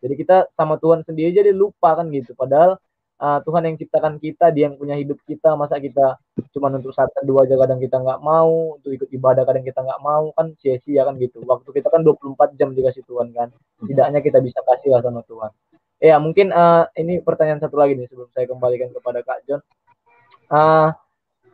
[0.00, 2.32] jadi kita sama Tuhan sendiri jadi lupa kan gitu.
[2.32, 2.80] Padahal
[3.20, 6.16] uh, Tuhan yang ciptakan kita, dia yang punya hidup kita, masa kita
[6.56, 10.00] cuma untuk saat dua aja kadang kita nggak mau, untuk ikut ibadah kadang kita nggak
[10.00, 11.44] mau kan sia-sia kan gitu.
[11.44, 13.48] Waktu kita kan 24 jam dikasih Tuhan kan.
[13.84, 15.52] Tidaknya kita bisa kasih lah sama Tuhan.
[16.00, 19.60] Ya mungkin uh, ini pertanyaan satu lagi nih sebelum saya kembalikan kepada Kak John.
[20.48, 20.90] Uh,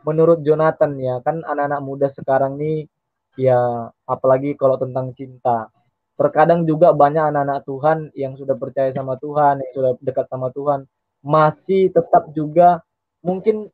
[0.07, 2.87] menurut Jonathan ya kan anak-anak muda sekarang nih
[3.35, 5.67] ya apalagi kalau tentang cinta
[6.17, 10.89] terkadang juga banyak anak-anak Tuhan yang sudah percaya sama Tuhan, yang sudah dekat sama Tuhan,
[11.21, 12.81] masih tetap juga
[13.21, 13.69] mungkin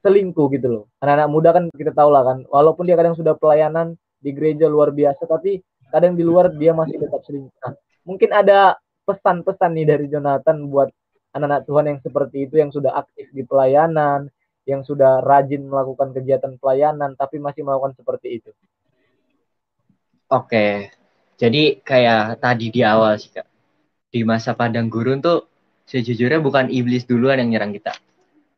[0.00, 0.84] selingkuh gitu loh.
[1.04, 4.96] Anak-anak muda kan kita tahu lah kan, walaupun dia kadang sudah pelayanan di gereja luar
[4.96, 5.60] biasa, tapi
[5.92, 7.52] kadang di luar dia masih tetap selingkuh.
[7.60, 7.76] Nah,
[8.08, 10.88] mungkin ada pesan-pesan nih dari Jonathan buat
[11.36, 14.32] anak-anak Tuhan yang seperti itu yang sudah aktif di pelayanan,
[14.64, 18.50] yang sudah rajin melakukan kegiatan pelayanan tapi masih melakukan seperti itu.
[20.32, 20.88] Oke.
[21.34, 23.46] Jadi kayak tadi di awal sih Kak.
[24.14, 25.50] Di masa padang gurun tuh
[25.90, 27.92] sejujurnya bukan iblis duluan yang nyerang kita.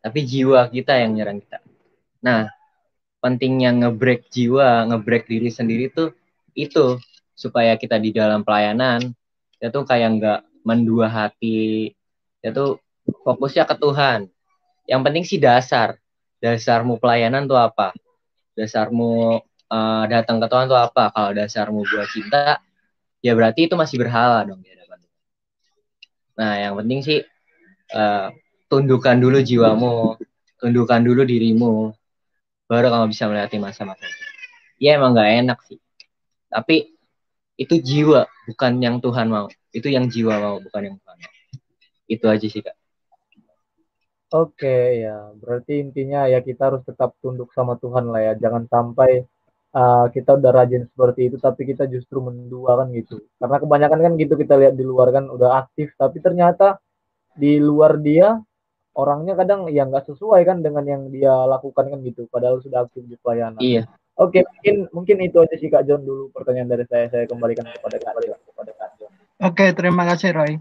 [0.05, 1.59] Tapi jiwa kita yang nyerang kita.
[2.21, 2.53] Nah,
[3.25, 6.13] pentingnya ngebreak jiwa, ngebreak diri sendiri tuh
[6.53, 7.01] itu
[7.37, 9.13] supaya kita di dalam pelayanan
[9.57, 11.97] kita tuh kayak nggak mendua hati,
[12.45, 12.71] kita tuh
[13.25, 14.29] fokusnya ke Tuhan.
[14.85, 15.97] Yang penting sih dasar.
[16.37, 17.97] Dasarmu pelayanan tuh apa?
[18.53, 19.41] Dasarmu
[19.73, 21.09] uh, datang ke Tuhan tuh apa?
[21.09, 22.61] Kalau dasarmu buat cinta,
[23.27, 25.03] ya berarti itu masih berhala dong di hadapan
[26.37, 27.19] Nah, yang penting sih
[27.97, 28.29] uh,
[28.69, 30.21] tundukkan dulu jiwamu,
[30.61, 31.97] tundukkan dulu dirimu,
[32.69, 34.25] baru kamu bisa melewati masa-masa itu.
[34.77, 35.81] Ya emang nggak enak sih,
[36.53, 36.93] tapi
[37.57, 39.49] itu jiwa, bukan yang Tuhan mau.
[39.73, 41.35] Itu yang jiwa mau, bukan yang Tuhan mau.
[42.05, 42.77] Itu aja sih kak.
[44.37, 48.33] Oke ya, berarti intinya ya kita harus tetap tunduk sama Tuhan lah ya.
[48.37, 49.25] Jangan sampai
[49.77, 53.21] uh, kita udah rajin seperti itu tapi kita justru mendua kan gitu.
[53.37, 56.81] Karena kebanyakan kan gitu kita lihat di luar kan udah aktif tapi ternyata
[57.37, 58.41] di luar dia
[58.97, 62.25] orangnya kadang ya nggak sesuai kan dengan yang dia lakukan kan gitu.
[62.33, 63.61] Padahal sudah aktif di pelayanan.
[63.61, 63.85] Iya.
[64.17, 67.13] Oke, mungkin mungkin itu aja sih Kak John dulu pertanyaan dari saya.
[67.13, 68.41] Saya kembalikan kepada Kak John.
[68.49, 69.13] Kepada Kak John.
[69.45, 70.53] Oke, terima kasih Roy.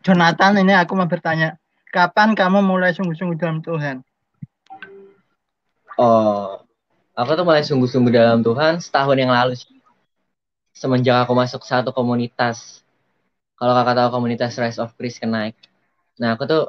[0.00, 1.60] Jonathan, ini aku mau bertanya
[1.92, 4.00] kapan kamu mulai sungguh-sungguh dalam Tuhan?
[6.00, 6.61] Oh,
[7.22, 9.70] aku tuh mulai sungguh-sungguh dalam Tuhan setahun yang lalu sih.
[10.74, 12.82] Semenjak aku masuk satu komunitas.
[13.54, 15.54] Kalau kakak tahu komunitas Rise of Christ Kenaik.
[16.18, 16.62] Nah, aku tuh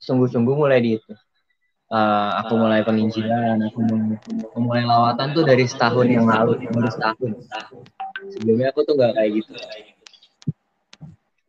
[0.00, 1.12] sungguh-sungguh mulai di itu.
[1.92, 3.84] Uh, aku mulai penginjilan, aku
[4.64, 7.36] mulai lawatan tuh dari setahun yang lalu, baru setahun.
[8.32, 9.52] Sebelumnya aku tuh nggak kayak gitu.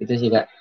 [0.03, 0.51] Itu sih kak.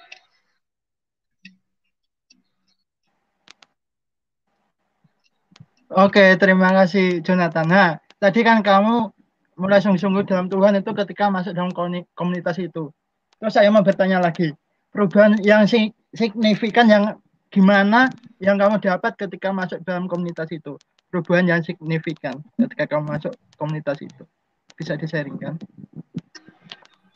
[5.92, 7.68] Oke, terima kasih Jonathan.
[7.68, 9.12] Nah, tadi kan kamu
[9.60, 11.68] mulai sungguh-sungguh dalam Tuhan itu ketika masuk dalam
[12.16, 12.88] komunitas itu.
[13.36, 14.56] Terus saya mau bertanya lagi,
[14.88, 15.68] perubahan yang
[16.16, 17.04] signifikan yang
[17.52, 18.08] gimana
[18.40, 20.80] yang kamu dapat ketika masuk dalam komunitas itu?
[21.12, 24.24] Perubahan yang signifikan ketika kamu masuk komunitas itu.
[24.72, 25.60] Bisa disaringkan?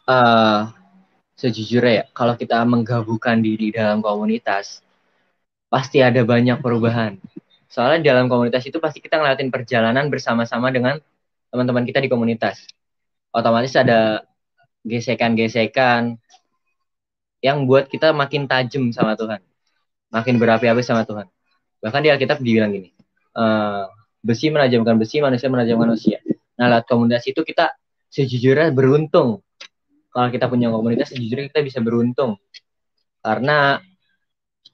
[0.05, 0.69] Uh,
[1.41, 4.85] sejujurnya ya, kalau kita menggabungkan diri dalam komunitas,
[5.73, 7.17] pasti ada banyak perubahan
[7.67, 10.99] Soalnya di dalam komunitas itu pasti kita ngeliatin perjalanan bersama-sama dengan
[11.51, 12.67] teman-teman kita di komunitas.
[13.35, 14.23] Otomatis ada
[14.87, 16.17] gesekan-gesekan
[17.43, 19.43] yang buat kita makin tajam sama Tuhan.
[20.15, 21.27] Makin berapi-api sama Tuhan.
[21.83, 22.95] Bahkan di Alkitab dibilang gini,
[23.37, 23.91] uh,
[24.23, 26.19] besi menajamkan besi, manusia menajamkan manusia.
[26.57, 27.75] Nah, lewat komunitas itu kita
[28.09, 29.45] sejujurnya beruntung.
[30.11, 32.41] Kalau kita punya komunitas, sejujurnya kita bisa beruntung.
[33.21, 33.77] Karena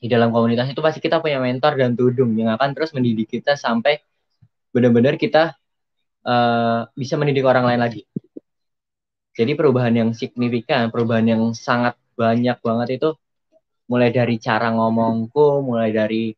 [0.02, 3.54] di dalam komunitas itu pasti kita punya mentor dan tudung yang akan terus mendidik kita
[3.54, 4.02] sampai
[4.74, 5.54] benar-benar kita
[6.26, 8.02] uh, bisa mendidik orang lain lagi.
[9.38, 13.14] Jadi perubahan yang signifikan, perubahan yang sangat banyak banget itu
[13.86, 16.34] mulai dari cara ngomongku, mulai dari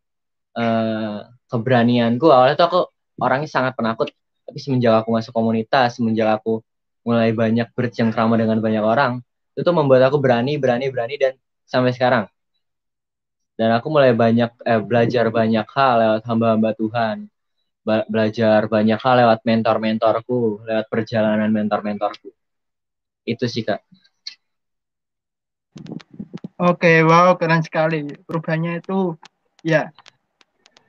[0.61, 2.27] uh, keberanianku.
[2.29, 2.81] Awalnya tuh aku
[3.17, 4.13] orangnya sangat penakut,
[4.45, 6.61] tapi semenjak aku masuk komunitas, semenjak aku
[7.09, 9.25] mulai banyak bercengkrama dengan banyak orang,
[9.57, 11.33] itu membuat aku berani, berani, berani dan
[11.65, 12.29] sampai sekarang
[13.55, 17.17] dan aku mulai banyak eh, belajar banyak hal lewat hamba-hamba Tuhan.
[17.85, 22.33] Belajar banyak hal lewat mentor-mentorku lewat perjalanan mentor-mentorku.
[23.23, 23.85] Itu sih kak.
[26.59, 28.09] Oke wow keren sekali.
[28.27, 29.15] Perubahannya itu
[29.63, 29.93] ya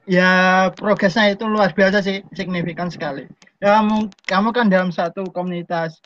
[0.09, 0.29] ya
[0.73, 3.29] progresnya itu luar biasa sih signifikan sekali.
[3.61, 3.81] Ya
[4.25, 6.01] kamu kan dalam satu komunitas.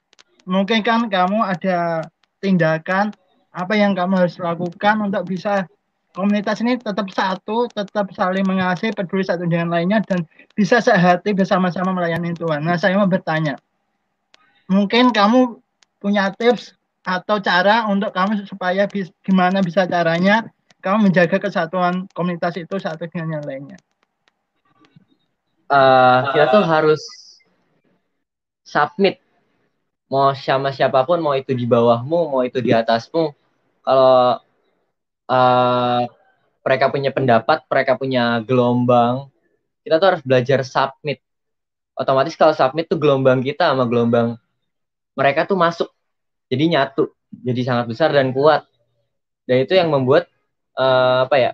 [0.49, 2.09] Mungkin kan kamu ada
[2.41, 3.13] tindakan
[3.53, 5.69] apa yang kamu harus lakukan untuk bisa
[6.13, 10.25] komunitas ini tetap satu, tetap saling mengasihi, peduli satu dengan lainnya, dan
[10.57, 12.65] bisa sehati bersama-sama melayani Tuhan.
[12.65, 13.55] Nah, saya mau bertanya,
[14.65, 15.61] mungkin kamu
[16.01, 16.73] punya tips
[17.05, 23.07] atau cara untuk kamu supaya bis, gimana bisa caranya kamu menjaga kesatuan komunitas itu satu
[23.07, 23.77] dengan yang lainnya?
[25.69, 27.01] Uh, kita tuh harus
[28.65, 29.21] submit
[30.09, 33.29] mau sama siapa pun mau itu di bawahmu mau itu di atasmu
[33.85, 34.41] kalau
[35.29, 36.03] uh,
[36.65, 39.29] mereka punya pendapat, mereka punya gelombang,
[39.85, 41.21] kita tuh harus belajar submit.
[41.93, 44.35] Otomatis kalau submit tuh gelombang kita sama gelombang
[45.19, 45.91] mereka tuh masuk,
[46.47, 47.11] jadi nyatu,
[47.43, 48.63] jadi sangat besar dan kuat.
[49.43, 50.31] Dan itu yang membuat
[50.79, 51.51] uh, apa ya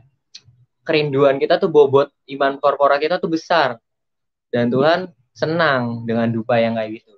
[0.86, 3.82] kerinduan kita tuh bobot iman korporat kita tuh besar.
[4.54, 7.18] Dan Tuhan senang dengan dupa yang kayak gitu.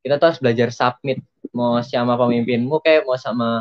[0.00, 1.20] Kita tuh harus belajar submit.
[1.52, 3.60] Mau sama pemimpinmu kayak mau sama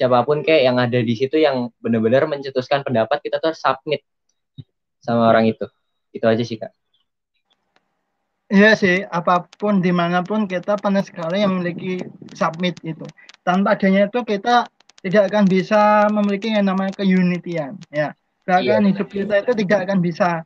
[0.00, 4.00] siapa pun kayak yang ada di situ yang benar-benar mencetuskan pendapat kita tuh harus submit
[5.04, 5.68] sama orang itu
[6.16, 6.72] itu aja sih kak
[8.50, 12.02] Iya sih, apa pun di mana pun kita pernah sekali yang memiliki
[12.34, 13.06] submit itu.
[13.46, 14.66] Tanpa adanya itu kita
[15.06, 17.78] tidak akan bisa memiliki yang namanya keunitian.
[17.94, 18.10] Ya,
[18.42, 18.90] bahkan iya.
[18.90, 20.42] hidup kita itu tidak akan bisa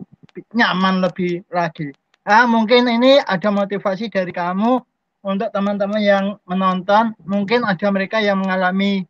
[0.52, 1.96] nyaman lebih lagi.
[2.28, 4.84] Ah, mungkin ini ada motivasi dari kamu
[5.24, 7.16] untuk teman-teman yang menonton.
[7.24, 9.08] Mungkin ada mereka yang mengalami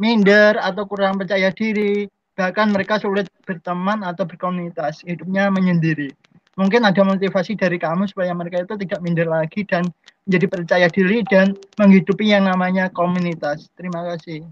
[0.00, 6.10] minder atau kurang percaya diri, bahkan mereka sulit berteman atau berkomunitas, hidupnya menyendiri
[6.54, 9.86] mungkin ada motivasi dari kamu supaya mereka itu tidak minder lagi dan
[10.24, 13.68] menjadi percaya diri dan menghidupi yang namanya komunitas.
[13.74, 14.46] Terima kasih.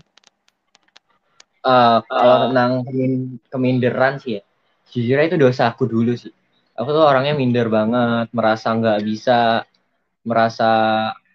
[1.63, 2.83] Uh, kalau tentang
[3.47, 4.43] keminderan sih ya,
[4.91, 6.35] jujur itu dosa aku dulu sih.
[6.75, 9.63] Aku tuh orangnya minder banget, merasa nggak bisa,
[10.27, 10.71] merasa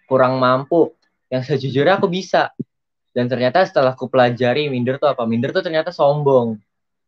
[0.04, 0.92] kurang mampu.
[1.32, 2.52] Yang sejujurnya aku bisa.
[3.18, 5.26] Dan ternyata setelah aku pelajari minder tuh apa?
[5.26, 6.54] Minder tuh ternyata sombong.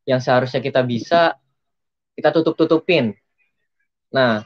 [0.03, 1.39] Yang seharusnya kita bisa,
[2.19, 3.15] kita tutup-tutupin
[4.11, 4.43] Nah,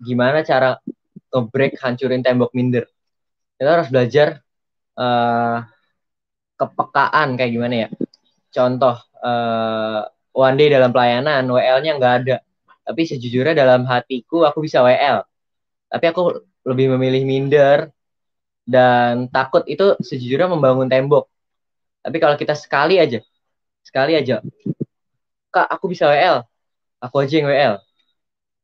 [0.00, 0.80] gimana cara
[1.32, 2.88] nge-break hancurin tembok minder?
[3.56, 4.40] Kita harus belajar
[4.96, 5.60] uh,
[6.56, 7.88] kepekaan kayak gimana ya.
[8.52, 10.00] Contoh, uh,
[10.32, 12.36] one day dalam pelayanan, WL-nya nggak ada.
[12.82, 15.22] Tapi sejujurnya dalam hatiku aku bisa WL.
[15.92, 17.92] Tapi aku lebih memilih minder
[18.66, 21.26] dan takut itu sejujurnya membangun tembok.
[22.02, 23.22] Tapi kalau kita sekali aja,
[23.86, 24.42] sekali aja,
[25.54, 26.42] kak aku bisa WL,
[27.02, 27.74] aku aja yang WL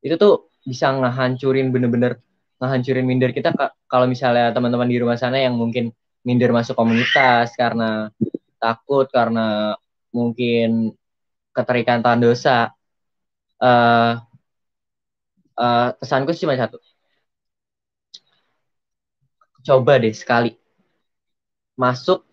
[0.03, 2.23] itu tuh bisa ngehancurin bener-bener
[2.59, 3.55] ngehancurin minder kita
[3.87, 5.95] kalau misalnya teman-teman di rumah sana yang mungkin
[6.27, 8.11] minder masuk komunitas karena
[8.59, 9.75] takut karena
[10.11, 10.95] mungkin
[11.55, 12.75] keterikatan dosa
[13.63, 14.13] uh,
[15.59, 16.79] uh, pesanku cuma satu
[19.69, 20.57] coba deh sekali.
[21.77, 22.25] Masuk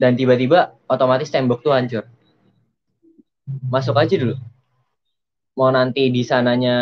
[0.00, 2.08] dan tiba-tiba otomatis tembok tuh hancur.
[3.68, 4.34] Masuk aja dulu.
[5.56, 6.76] Mau nanti di sananya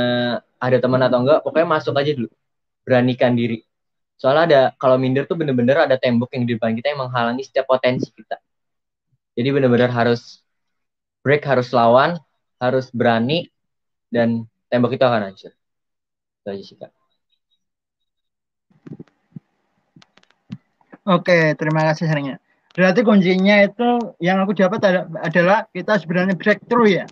[0.59, 2.31] ada teman atau enggak pokoknya masuk aja dulu.
[2.87, 3.66] Beranikan diri.
[4.14, 7.66] Soalnya ada kalau minder tuh bener-bener ada tembok yang di depan kita yang menghalangi setiap
[7.66, 8.38] potensi kita.
[9.35, 10.42] Jadi bener-bener harus
[11.27, 12.16] break harus lawan
[12.62, 13.51] harus berani
[14.09, 15.53] dan tembok itu akan hancur.
[16.40, 17.04] Itu aja sih kak
[21.05, 22.40] Oke, terima kasih seringnya.
[22.75, 24.83] Berarti kuncinya itu yang aku dapat
[25.23, 27.07] adalah kita sebenarnya breakthrough ya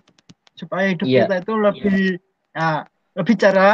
[0.59, 1.23] supaya hidup yeah.
[1.25, 2.01] kita itu lebih
[2.51, 2.83] yeah.
[2.83, 3.69] ya, lebih cara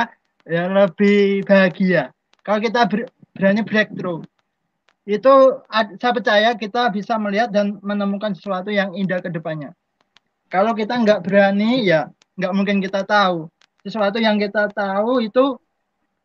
[0.45, 2.03] ya lebih bahagia.
[2.45, 4.21] Kalau kita ber, berani breakthrough
[5.09, 5.33] itu
[5.97, 9.73] saya percaya kita bisa melihat dan menemukan sesuatu yang indah ke depannya.
[10.53, 13.49] Kalau kita nggak berani ya nggak mungkin kita tahu
[13.81, 15.57] sesuatu yang kita tahu itu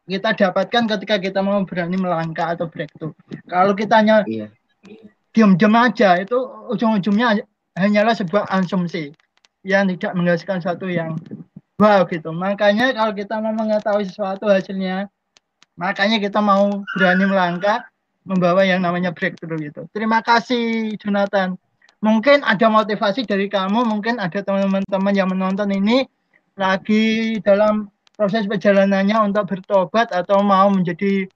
[0.04, 3.16] kita dapatkan ketika kita mau berani melangkah atau breakthrough.
[3.48, 4.52] Kalau kita hanya yeah.
[5.32, 6.36] diam-diam aja itu
[6.68, 7.40] ujung-ujungnya
[7.74, 9.16] hanyalah sebuah asumsi
[9.64, 11.16] yang tidak menghasilkan sesuatu yang
[11.80, 12.30] wow gitu.
[12.30, 15.08] Makanya kalau kita mau mengetahui sesuatu hasilnya,
[15.80, 17.80] makanya kita mau berani melangkah
[18.28, 19.88] membawa yang namanya breakthrough gitu.
[19.96, 21.56] Terima kasih Jonathan.
[22.04, 26.04] Mungkin ada motivasi dari kamu, mungkin ada teman-teman yang menonton ini
[26.52, 31.26] lagi dalam proses perjalanannya untuk bertobat atau mau menjadi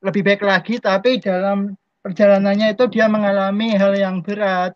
[0.00, 4.72] lebih baik lagi, tapi dalam perjalanannya itu dia mengalami hal yang berat,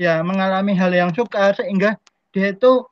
[0.00, 2.00] ya mengalami hal yang sukar sehingga
[2.32, 2.86] dia itu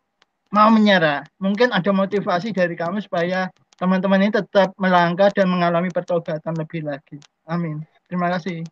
[0.52, 1.24] mau menyerah.
[1.40, 3.48] Mungkin ada motivasi dari kamu supaya
[3.80, 7.18] teman-teman ini tetap melangkah dan mengalami pertobatan lebih lagi.
[7.48, 7.82] Amin.
[8.06, 8.62] Terima kasih.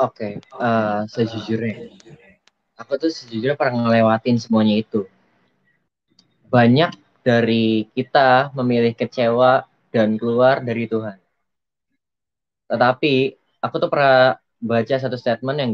[0.00, 0.56] Oke, okay.
[0.56, 1.92] uh, eh, sejujurnya,
[2.80, 5.04] aku tuh sejujurnya pernah ngelewatin semuanya itu.
[6.48, 6.96] Banyak
[7.30, 9.62] dari kita memilih kecewa
[9.94, 11.18] dan keluar dari Tuhan.
[12.66, 13.14] Tetapi
[13.62, 15.72] aku tuh pernah baca satu statement yang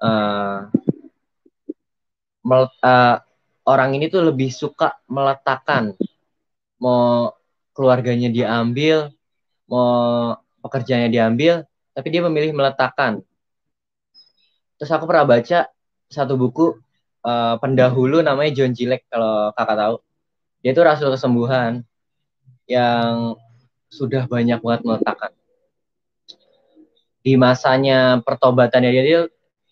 [0.00, 0.58] uh,
[2.48, 3.16] uh,
[3.68, 5.92] orang ini tuh lebih suka meletakkan
[6.80, 7.36] mau
[7.76, 9.12] keluarganya diambil,
[9.68, 10.34] mau
[10.64, 13.20] pekerjaannya diambil, tapi dia memilih meletakkan.
[14.80, 15.68] Terus aku pernah baca
[16.08, 16.78] satu buku
[17.26, 19.96] uh, pendahulu namanya John Gillek kalau kakak tahu.
[20.62, 21.86] Dia itu rasul kesembuhan
[22.68, 23.38] yang
[23.88, 25.32] sudah banyak banget meletakkan.
[27.24, 29.20] Di masanya pertobatannya dia, dia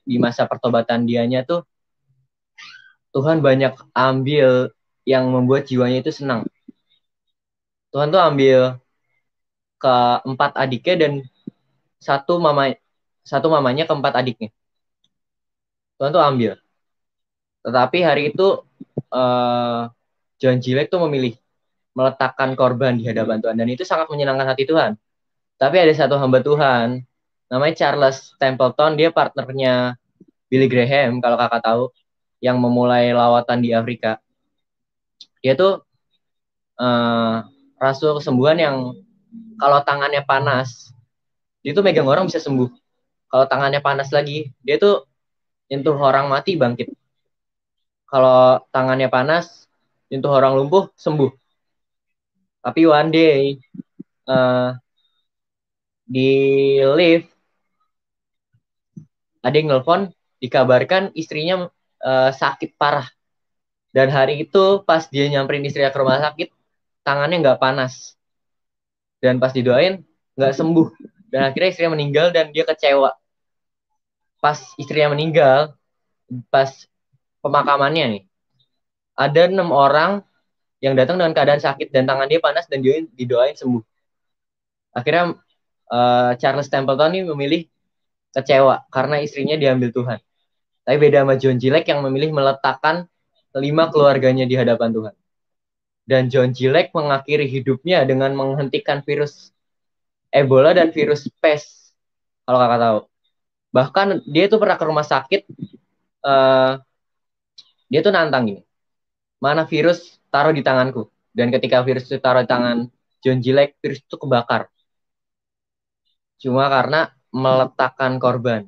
[0.07, 1.67] di masa pertobatan dianya tuh
[3.11, 4.71] Tuhan banyak ambil
[5.09, 6.45] yang membuat jiwanya itu senang.
[7.91, 8.77] Tuhan tuh ambil
[9.81, 9.97] ke
[10.29, 11.13] empat adiknya dan
[11.97, 12.77] satu mama
[13.25, 14.51] satu mamanya ke empat adiknya.
[15.97, 16.53] Tuhan tuh ambil.
[17.65, 18.63] Tetapi hari itu
[19.11, 19.89] uh,
[20.37, 21.37] John Gillette tuh memilih
[21.97, 25.01] meletakkan korban di hadapan Tuhan dan itu sangat menyenangkan hati Tuhan.
[25.57, 27.01] Tapi ada satu hamba Tuhan
[27.49, 29.97] namanya Charles Templeton, dia partnernya
[30.51, 31.83] Billy Graham kalau kakak tahu
[32.43, 34.21] yang memulai lawatan di Afrika.
[35.41, 35.81] Dia tuh
[36.77, 37.47] uh,
[37.81, 38.77] rasul kesembuhan yang
[39.57, 40.93] kalau tangannya panas,
[41.65, 42.69] dia tuh megang orang bisa sembuh.
[43.27, 45.09] Kalau tangannya panas lagi, dia tuh
[45.73, 46.93] nyentuh orang mati bangkit.
[48.07, 49.66] Kalau tangannya panas,
[50.11, 51.31] nyentuh orang lumpuh sembuh.
[52.63, 53.43] Tapi one day
[54.27, 54.75] uh,
[56.07, 56.31] di
[56.83, 57.31] lift
[59.43, 60.11] ada yang nelfon
[60.43, 61.71] dikabarkan istrinya
[62.03, 63.07] uh, sakit parah.
[63.95, 66.51] Dan hari itu pas dia nyamperin istrinya ke rumah sakit
[67.07, 68.19] tangannya nggak panas.
[69.23, 70.03] Dan pas didoain
[70.35, 70.89] nggak sembuh.
[71.31, 73.15] Dan akhirnya istrinya meninggal dan dia kecewa.
[74.43, 75.79] Pas istrinya meninggal
[76.51, 76.71] pas
[77.39, 78.26] pemakamannya nih
[79.17, 80.21] ada enam orang
[80.85, 83.81] yang datang dengan keadaan sakit dan tangan dia panas dan dia didoain sembuh.
[84.93, 85.41] Akhirnya
[85.89, 87.63] uh, Charles Templeton ini memilih
[88.37, 90.21] kecewa karena istrinya diambil Tuhan.
[90.87, 93.09] Tapi beda sama John Gillek yang memilih meletakkan
[93.57, 95.15] lima keluarganya di hadapan Tuhan.
[96.07, 99.51] Dan John Gillek mengakhiri hidupnya dengan menghentikan virus
[100.31, 101.91] Ebola dan virus pes
[102.45, 102.99] kalau kakak tahu.
[103.73, 105.49] Bahkan dia tuh pernah ke rumah sakit
[106.23, 106.79] uh,
[107.87, 108.66] dia tuh nantang gini
[109.45, 109.99] mana virus
[110.33, 111.09] taruh di tanganku.
[111.37, 112.89] Dan ketika virus itu taruh di tangan
[113.23, 114.63] John Gillek virus itu kebakar.
[116.43, 118.63] Cuma karena meletakkan korban.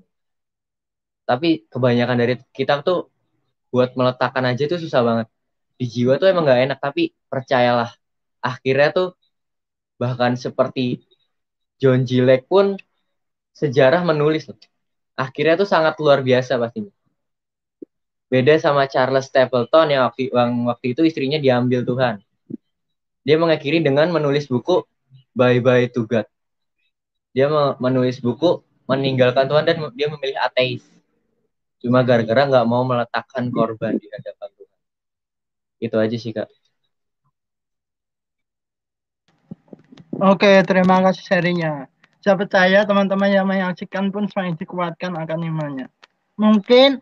[1.28, 3.12] Tapi kebanyakan dari kita tuh
[3.72, 5.26] buat meletakkan aja tuh susah banget.
[5.78, 7.90] Di jiwa tuh emang gak enak tapi percayalah.
[8.40, 9.08] Akhirnya tuh
[10.00, 11.04] bahkan seperti
[11.80, 12.74] John Gillek pun
[13.54, 14.48] sejarah menulis.
[15.18, 16.97] Akhirnya tuh sangat luar biasa pastinya.
[18.28, 22.20] Beda sama Charles Stapleton yang waktu, yang waktu itu istrinya diambil Tuhan.
[23.24, 24.84] Dia mengakhiri dengan menulis buku
[25.32, 26.28] Bye Bye to God.
[27.32, 27.48] Dia
[27.80, 30.84] menulis buku meninggalkan Tuhan dan dia memilih ateis.
[31.80, 34.48] Cuma gara-gara nggak mau meletakkan korban di hadapan
[35.78, 36.50] itu aja sih kak
[40.18, 41.86] Oke, terima kasih serinya.
[42.18, 45.86] Saya percaya teman-teman yang menyaksikan pun semakin dikuatkan akan imannya.
[46.34, 46.98] Mungkin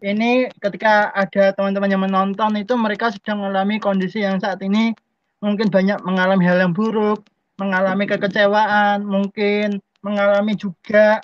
[0.00, 4.96] ini ketika ada teman-teman yang menonton itu mereka sedang mengalami kondisi yang saat ini
[5.42, 7.26] mungkin banyak mengalami hal yang buruk,
[7.58, 11.20] mengalami kekecewaan, mungkin mengalami juga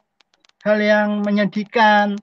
[0.66, 2.18] hal yang menyedihkan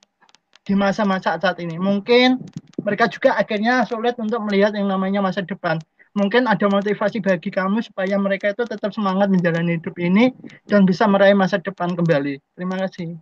[0.66, 1.80] di masa-masa saat ini.
[1.80, 2.42] Mungkin
[2.84, 5.80] mereka juga akhirnya sulit untuk melihat yang namanya masa depan.
[6.16, 10.32] Mungkin ada motivasi bagi kamu supaya mereka itu tetap semangat menjalani hidup ini
[10.64, 12.40] dan bisa meraih masa depan kembali.
[12.56, 13.20] Terima kasih.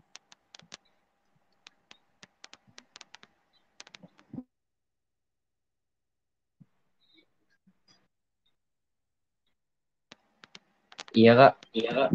[11.15, 12.11] Iya kak, iya kak.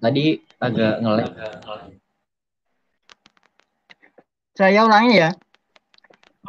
[0.00, 0.24] Tadi
[0.58, 1.28] agak ngelek.
[4.56, 5.30] Saya ulangi ya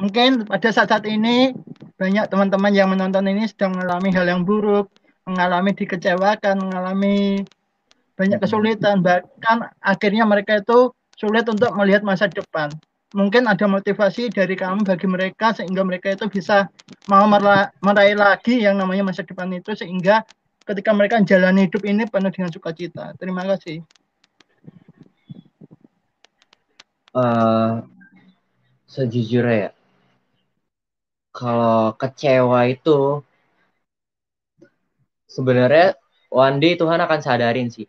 [0.02, 1.54] mungkin pada saat-saat ini
[2.00, 4.90] banyak teman-teman yang menonton ini sedang mengalami hal yang buruk,
[5.30, 7.46] mengalami dikecewakan, mengalami
[8.18, 12.74] banyak kesulitan, bahkan akhirnya mereka itu sulit untuk melihat masa depan.
[13.14, 16.72] Mungkin ada motivasi dari kamu bagi mereka sehingga mereka itu bisa
[17.12, 20.24] mau meraih lagi yang namanya masa depan itu sehingga
[20.66, 23.14] ketika mereka menjalani hidup ini penuh dengan sukacita.
[23.18, 23.84] Terima kasih.
[27.12, 27.84] Uh,
[28.88, 29.72] sejujurnya ya,
[31.36, 33.20] kalau kecewa itu
[35.28, 36.00] sebenarnya
[36.32, 37.88] one day Tuhan akan sadarin sih.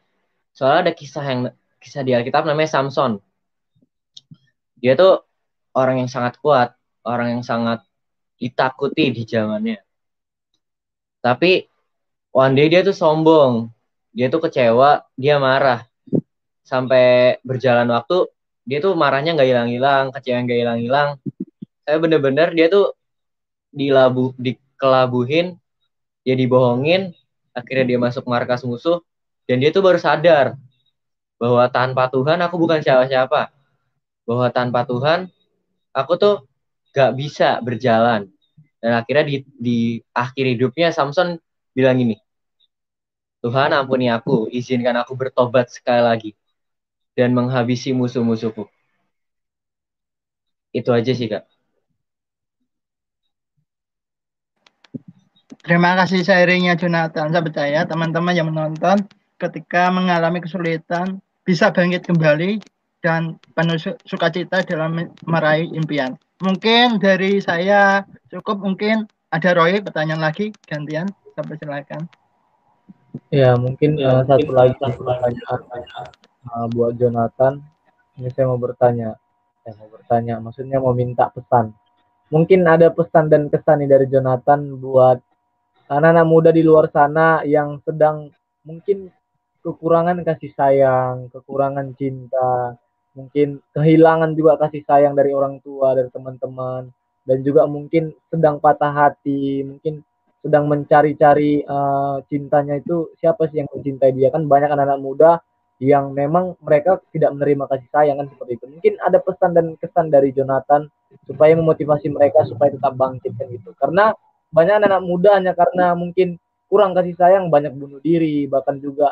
[0.51, 1.41] Soalnya ada kisah yang
[1.79, 3.23] kisah di Alkitab namanya Samson.
[4.83, 5.23] Dia tuh
[5.79, 6.75] orang yang sangat kuat,
[7.07, 7.87] orang yang sangat
[8.43, 9.79] ditakuti di zamannya.
[11.23, 11.72] Tapi
[12.33, 13.69] one day dia tuh sombong,
[14.11, 15.85] dia tuh kecewa, dia marah.
[16.65, 18.27] Sampai berjalan waktu,
[18.65, 21.09] dia tuh marahnya nggak hilang-hilang, kecewa nggak hilang-hilang.
[21.85, 22.97] Saya bener-bener dia tuh
[23.73, 25.57] dilabu dikelabuhin
[26.23, 27.17] dia dibohongin
[27.57, 29.01] akhirnya dia masuk markas musuh
[29.49, 30.55] dan dia tuh baru sadar
[31.41, 33.51] bahwa tanpa Tuhan aku bukan siapa-siapa
[34.29, 35.27] bahwa tanpa Tuhan
[35.91, 36.35] aku tuh
[36.95, 38.31] gak bisa berjalan
[38.79, 39.79] dan akhirnya di, di
[40.13, 41.41] akhir hidupnya Samson
[41.77, 42.17] bilang gini
[43.43, 46.31] Tuhan ampuni aku izinkan aku bertobat sekali lagi
[47.19, 48.65] dan menghabisi musuh-musuhku
[50.73, 51.45] itu aja sih kak
[55.63, 57.31] Terima kasih sharingnya Jonathan.
[57.31, 58.99] Saya percaya teman-teman yang menonton
[59.39, 62.59] ketika mengalami kesulitan bisa bangkit kembali
[62.99, 66.19] dan penuh sukacita dalam meraih impian.
[66.43, 72.03] mungkin dari saya cukup mungkin ada Roy pertanyaan lagi gantian sampai silakan.
[73.29, 75.61] Ya mungkin ya, satu lagi satu pertanyaan
[76.49, 77.61] uh, buat Jonathan.
[78.17, 79.17] Ini saya mau bertanya,
[79.65, 81.73] saya mau bertanya, maksudnya mau minta pesan.
[82.33, 85.21] Mungkin ada pesan dan kesan nih dari Jonathan buat
[85.93, 88.33] anak-anak muda di luar sana yang sedang
[88.65, 89.13] mungkin
[89.61, 92.77] kekurangan kasih sayang, kekurangan cinta,
[93.13, 96.89] mungkin kehilangan juga kasih sayang dari orang tua, dari teman-teman,
[97.29, 100.03] dan juga mungkin sedang patah hati, mungkin
[100.43, 104.29] sedang mencari-cari uh, cintanya itu siapa sih yang mencintai dia?
[104.35, 105.31] Kan banyak anak-anak muda
[105.83, 108.67] yang memang mereka tidak menerima kasih sayang kan seperti itu.
[108.71, 110.87] Mungkin ada pesan dan kesan dari Jonathan
[111.27, 113.75] supaya memotivasi mereka supaya tetap bangkit kan gitu.
[113.75, 114.15] Karena
[114.55, 116.39] banyak anak-anak muda hanya karena mungkin
[116.71, 119.11] kurang kasih sayang banyak bunuh diri bahkan juga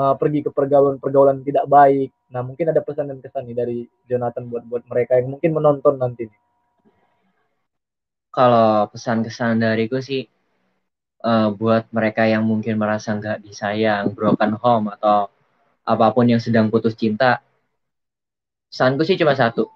[0.00, 2.08] uh, pergi ke pergaulan-pergaulan tidak baik.
[2.32, 6.00] Nah mungkin ada pesan dan kesan nih dari Jonathan buat buat mereka yang mungkin menonton
[6.00, 6.40] nanti nih.
[8.30, 10.24] Kalau pesan kesan dariku sih
[11.24, 15.28] uh, buat mereka yang mungkin merasa nggak disayang, broken home atau
[15.84, 17.40] apa pun yang sedang putus cinta,
[18.70, 19.68] pesanku sih cuma satu,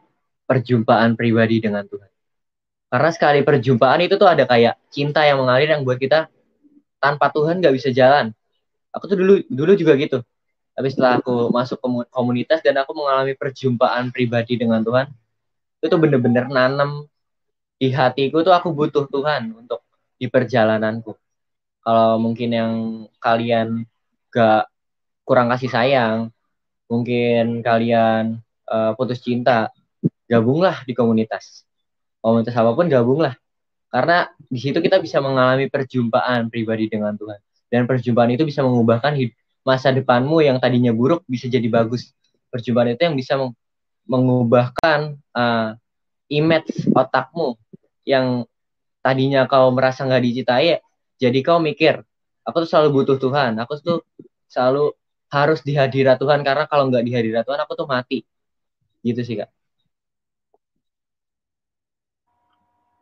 [0.47, 2.11] perjumpaan pribadi dengan Tuhan.
[2.93, 6.31] Karena sekali perjumpaan itu tuh ada kayak cinta yang mengalir yang buat kita
[7.03, 8.31] tanpa Tuhan nggak bisa jalan.
[8.95, 10.23] Aku tuh dulu dulu juga gitu.
[10.75, 11.79] Tapi setelah aku masuk
[12.11, 15.07] komunitas dan aku mengalami perjumpaan pribadi dengan Tuhan,
[15.79, 17.07] itu tuh bener-bener nanam
[17.79, 19.83] di hatiku tuh aku butuh Tuhan untuk
[20.19, 21.24] di perjalananku
[21.85, 22.72] kalau mungkin yang
[23.20, 23.85] kalian
[24.32, 24.72] gak
[25.28, 26.32] kurang kasih sayang,
[26.89, 29.68] mungkin kalian uh, putus cinta,
[30.24, 31.68] gabunglah di komunitas.
[32.24, 33.37] Komunitas apa pun gabunglah.
[33.93, 37.39] Karena di situ kita bisa mengalami perjumpaan pribadi dengan Tuhan.
[37.68, 39.14] Dan perjumpaan itu bisa mengubahkan
[39.64, 42.16] masa depanmu yang tadinya buruk bisa jadi bagus.
[42.49, 43.37] Perjumpaan itu yang bisa
[44.09, 45.76] mengubahkan uh,
[46.32, 47.57] image otakmu
[48.09, 48.49] yang
[49.05, 50.80] tadinya kau merasa nggak dicintai
[51.23, 51.95] jadi kau mikir,
[52.47, 53.53] aku tuh selalu butuh Tuhan.
[53.62, 53.99] Aku tuh
[54.51, 54.95] selalu
[55.33, 58.23] harus dihadirat Tuhan karena kalau nggak dihadirat Tuhan aku tuh mati.
[59.07, 59.51] Gitu sih kak.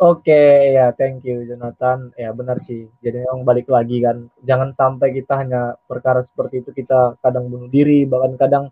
[0.03, 2.11] Oke ya, thank you Jonathan.
[2.19, 2.91] Ya benar sih.
[3.05, 7.71] Jadi memang balik lagi kan, jangan sampai kita hanya perkara seperti itu kita kadang bunuh
[7.71, 8.65] diri, bahkan kadang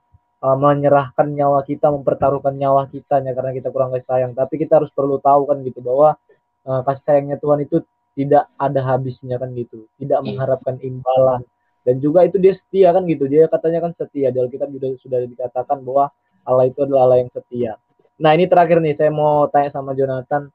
[0.43, 4.32] uh, menyerahkan nyawa kita, mempertaruhkan nyawa kita hanya karena kita kurang kasih sayang.
[4.34, 6.18] Tapi kita harus perlu tahu kan gitu bahwa
[6.66, 7.78] uh, kasih sayangnya Tuhan itu
[8.14, 9.86] tidak ada habisnya kan gitu.
[9.98, 10.26] Tidak iya.
[10.26, 11.42] mengharapkan imbalan.
[11.80, 13.24] Dan juga itu dia setia kan gitu.
[13.30, 14.28] Dia katanya kan setia.
[14.28, 16.12] Di Alkitab sudah sudah dikatakan bahwa
[16.44, 17.72] Allah itu adalah Allah yang setia.
[18.20, 18.94] Nah ini terakhir nih.
[18.98, 20.52] Saya mau tanya sama Jonathan.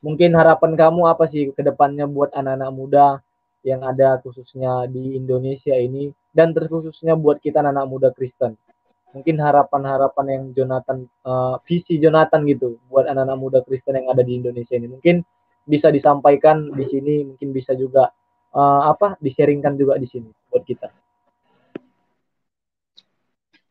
[0.00, 3.06] Mungkin harapan kamu apa sih ke depannya buat anak-anak muda
[3.60, 8.56] yang ada khususnya di Indonesia ini dan terkhususnya buat kita anak-anak muda Kristen?
[9.10, 14.38] Mungkin harapan-harapan yang Jonathan uh, visi Jonathan gitu buat anak-anak muda Kristen yang ada di
[14.38, 14.86] Indonesia ini.
[14.86, 15.26] Mungkin
[15.68, 18.10] bisa disampaikan di sini mungkin bisa juga
[18.54, 20.88] uh, apa disharingkan juga di sini buat kita.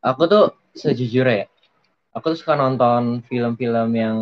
[0.00, 1.46] Aku tuh sejujurnya ya
[2.14, 4.18] aku tuh suka nonton film-film yang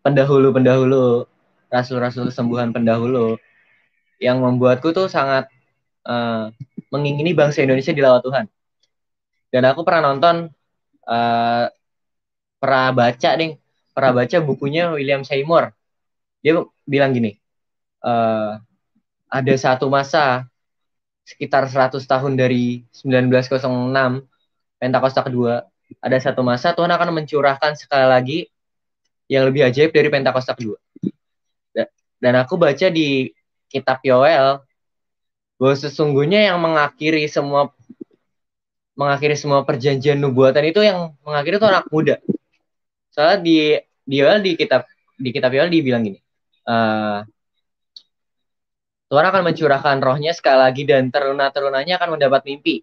[0.00, 1.28] pendahulu-pendahulu
[1.68, 3.36] rasul-rasul sembuhan pendahulu
[4.16, 5.50] yang membuatku tuh sangat
[6.08, 6.48] uh,
[6.88, 8.46] mengingini bangsa Indonesia di lawat Tuhan.
[9.52, 10.48] Dan aku pernah nonton
[11.04, 11.64] uh,
[12.56, 13.52] pernah baca deh
[13.92, 15.72] pernah baca bukunya William Seymour
[16.46, 17.34] dia bilang gini
[18.06, 18.62] uh,
[19.26, 20.46] ada satu masa
[21.26, 23.66] sekitar 100 tahun dari 1906
[24.78, 25.66] Pentakosta kedua
[25.98, 28.38] ada satu masa Tuhan akan mencurahkan sekali lagi
[29.26, 30.78] yang lebih ajaib dari Pentakosta kedua.
[32.16, 33.30] Dan aku baca di
[33.68, 34.62] kitab Yoel
[35.60, 37.72] bahwa sesungguhnya yang mengakhiri semua
[38.96, 42.16] mengakhiri semua perjanjian nubuatan itu yang mengakhiri itu anak muda.
[43.12, 43.56] Soalnya di
[44.06, 44.88] di Yoel di kitab
[45.20, 46.18] di kitab Yoel dibilang gini
[46.66, 47.22] uh,
[49.06, 52.82] Tuhan akan mencurahkan rohnya sekali lagi dan teruna-terunanya akan mendapat mimpi.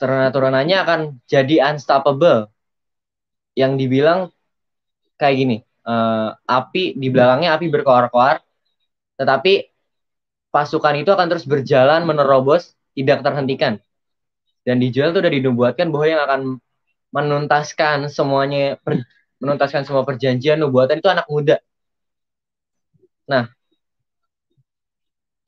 [0.00, 2.48] Teruna-terunanya akan jadi unstoppable.
[3.54, 4.20] Yang dibilang
[5.20, 5.56] kayak gini,
[5.86, 8.42] uh, api di belakangnya api berkoar-koar,
[9.20, 9.70] tetapi
[10.50, 13.78] pasukan itu akan terus berjalan menerobos, tidak terhentikan.
[14.64, 16.40] Dan dijual itu udah dinubuatkan bahwa yang akan
[17.14, 18.80] menuntaskan semuanya,
[19.38, 21.60] menuntaskan semua perjanjian nubuatan itu anak muda
[23.24, 23.48] Nah,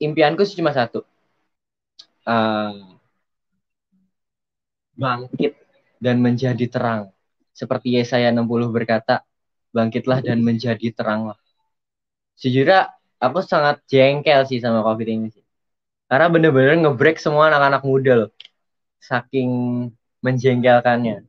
[0.01, 1.05] impianku sih cuma satu.
[2.27, 2.97] Uh,
[4.97, 5.53] bangkit
[6.01, 7.13] dan menjadi terang.
[7.53, 9.25] Seperti Yesaya 60 berkata,
[9.73, 11.37] bangkitlah dan menjadi teranglah.
[12.37, 15.45] Sejujurnya, aku sangat jengkel sih sama COVID ini sih.
[16.05, 18.31] Karena bener-bener ngebreak semua anak-anak muda loh.
[19.01, 19.49] Saking
[20.21, 21.25] menjengkelkannya.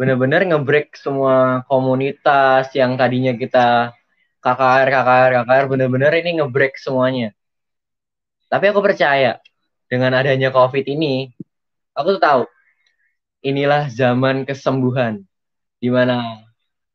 [0.00, 3.92] bener-bener ngebreak semua komunitas yang tadinya kita
[4.40, 7.36] KKR, KKR, KKR, bener-bener ini ngebreak semuanya.
[8.50, 9.38] Tapi aku percaya
[9.86, 11.30] dengan adanya COVID ini,
[11.94, 12.42] aku tuh tahu
[13.46, 15.22] inilah zaman kesembuhan,
[15.78, 16.42] di mana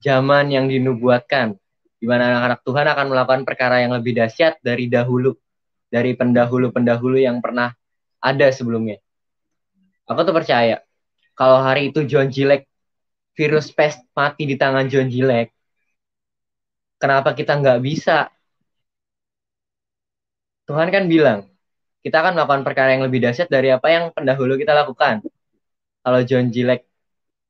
[0.03, 1.55] zaman yang dinubuatkan,
[1.97, 5.33] di mana anak-anak Tuhan akan melakukan perkara yang lebih dahsyat dari dahulu,
[5.87, 7.71] dari pendahulu-pendahulu yang pernah
[8.19, 8.99] ada sebelumnya.
[10.05, 10.83] Aku tuh percaya,
[11.33, 12.67] kalau hari itu John Gilek,
[13.33, 15.54] virus pest mati di tangan John Gilek,
[17.01, 18.31] kenapa kita nggak bisa
[20.65, 21.45] Tuhan kan bilang,
[22.01, 25.21] kita akan melakukan perkara yang lebih dahsyat dari apa yang pendahulu kita lakukan.
[26.01, 26.89] Kalau John Gilek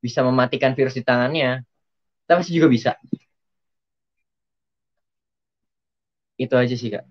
[0.04, 1.64] bisa mematikan virus di tangannya,
[2.24, 2.92] kita pasti juga bisa.
[6.36, 7.08] Itu aja sih, Kak.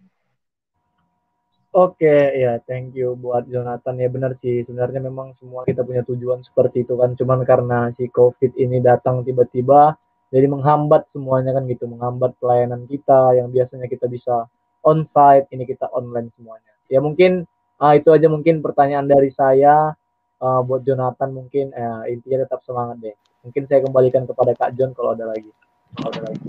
[1.75, 2.07] Oke,
[2.39, 3.99] ya thank you buat Jonathan.
[3.99, 7.17] Ya benar sih, sebenarnya memang semua kita punya tujuan seperti itu kan.
[7.17, 9.97] Cuman karena si COVID ini datang tiba-tiba,
[10.33, 14.49] jadi menghambat semuanya kan gitu, menghambat pelayanan kita yang biasanya kita bisa
[14.81, 16.73] on site ini kita online semuanya.
[16.89, 17.45] Ya mungkin
[17.81, 19.93] uh, itu aja mungkin pertanyaan dari saya.
[20.35, 23.15] Uh, buat Jonathan mungkin uh, intinya tetap semangat deh.
[23.47, 25.47] Mungkin saya kembalikan kepada Kak John kalau ada lagi.
[25.95, 26.43] Kalau ada lagi.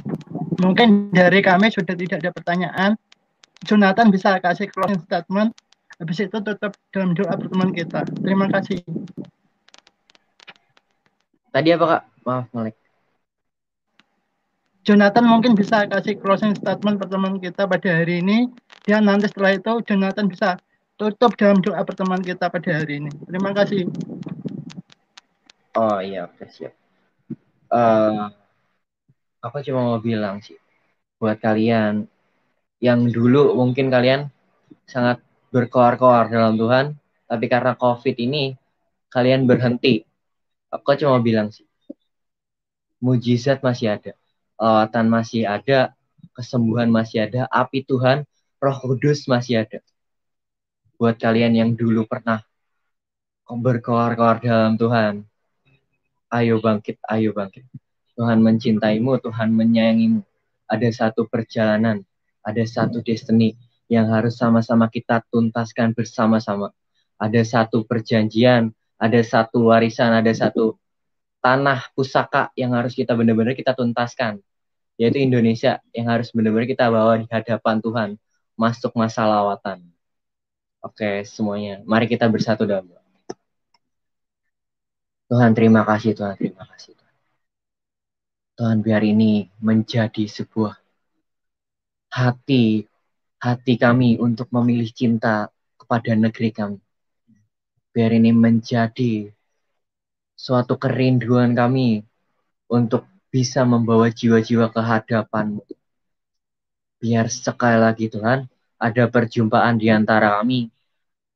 [0.58, 2.90] Mungkin dari kami sudah tidak ada pertanyaan.
[3.62, 5.54] Jonathan bisa kasih closing statement.
[5.96, 8.04] Habis itu tetap dalam doa pertemuan kita.
[8.20, 8.82] Terima kasih.
[11.54, 12.02] Tadi apa kak?
[12.26, 12.85] Maaf Malik
[14.86, 18.46] Jonathan mungkin bisa kasih closing statement pertemuan kita pada hari ini.
[18.86, 20.62] Dan nanti setelah itu Jonathan bisa
[20.94, 23.10] tutup dalam doa pertemuan kita pada hari ini.
[23.26, 23.90] Terima kasih.
[25.74, 26.70] Oh iya, oke siap.
[27.66, 28.30] Uh,
[29.42, 30.54] aku cuma mau bilang sih,
[31.18, 32.06] buat kalian
[32.78, 34.30] yang dulu mungkin kalian
[34.86, 35.18] sangat
[35.50, 36.94] berkoar-koar dalam Tuhan,
[37.26, 38.54] tapi karena COVID ini
[39.10, 40.06] kalian berhenti.
[40.70, 41.66] Aku cuma bilang sih,
[43.02, 44.14] mujizat masih ada
[44.56, 45.92] lawatan masih ada,
[46.36, 48.24] kesembuhan masih ada, api Tuhan,
[48.60, 49.80] Roh Kudus masih ada.
[50.96, 52.40] Buat kalian yang dulu pernah
[53.46, 55.22] berkoar-koar dalam Tuhan,
[56.32, 57.68] ayo bangkit, ayo bangkit.
[58.16, 60.24] Tuhan mencintaimu, Tuhan menyayangimu.
[60.66, 62.02] Ada satu perjalanan,
[62.42, 63.54] ada satu destiny
[63.86, 66.74] yang harus sama-sama kita tuntaskan bersama-sama.
[67.20, 70.80] Ada satu perjanjian, ada satu warisan, ada satu
[71.46, 74.42] tanah pusaka yang harus kita benar-benar kita tuntaskan
[74.98, 78.10] yaitu Indonesia yang harus benar-benar kita bawa di hadapan Tuhan
[78.58, 79.86] masuk masa lawatan.
[80.82, 81.86] Oke semuanya.
[81.86, 82.90] Mari kita bersatu dalam
[85.30, 87.14] Tuhan terima kasih Tuhan terima kasih Tuhan.
[88.58, 90.74] Tuhan biar ini menjadi sebuah
[92.10, 92.90] hati
[93.38, 95.46] hati kami untuk memilih cinta
[95.78, 96.80] kepada negeri kami.
[97.94, 99.35] Biar ini menjadi
[100.36, 102.04] suatu kerinduan kami
[102.68, 105.60] untuk bisa membawa jiwa-jiwa ke hadapan
[106.96, 108.48] Biar sekali lagi Tuhan,
[108.80, 110.72] ada perjumpaan di antara kami,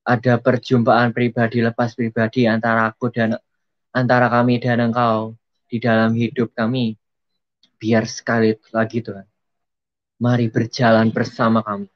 [0.08, 3.36] ada perjumpaan pribadi lepas pribadi antara aku dan
[3.92, 5.36] antara kami dan Engkau
[5.68, 6.96] di dalam hidup kami.
[7.76, 9.28] Biar sekali lagi Tuhan,
[10.16, 11.92] mari berjalan bersama kami.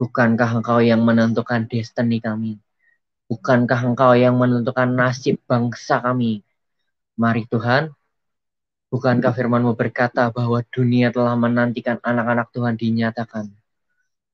[0.00, 2.63] Bukankah Engkau yang menentukan destiny kami?
[3.24, 6.44] Bukankah Engkau yang menentukan nasib bangsa kami?
[7.16, 7.88] Mari Tuhan,
[8.92, 13.48] bukankah firmanmu berkata bahwa dunia telah menantikan anak-anak Tuhan dinyatakan?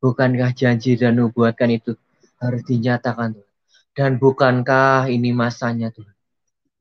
[0.02, 1.94] Bukankah janji dan nubuatkan itu
[2.42, 3.54] harus dinyatakan Tuhan?
[3.94, 6.16] Dan bukankah ini masanya Tuhan?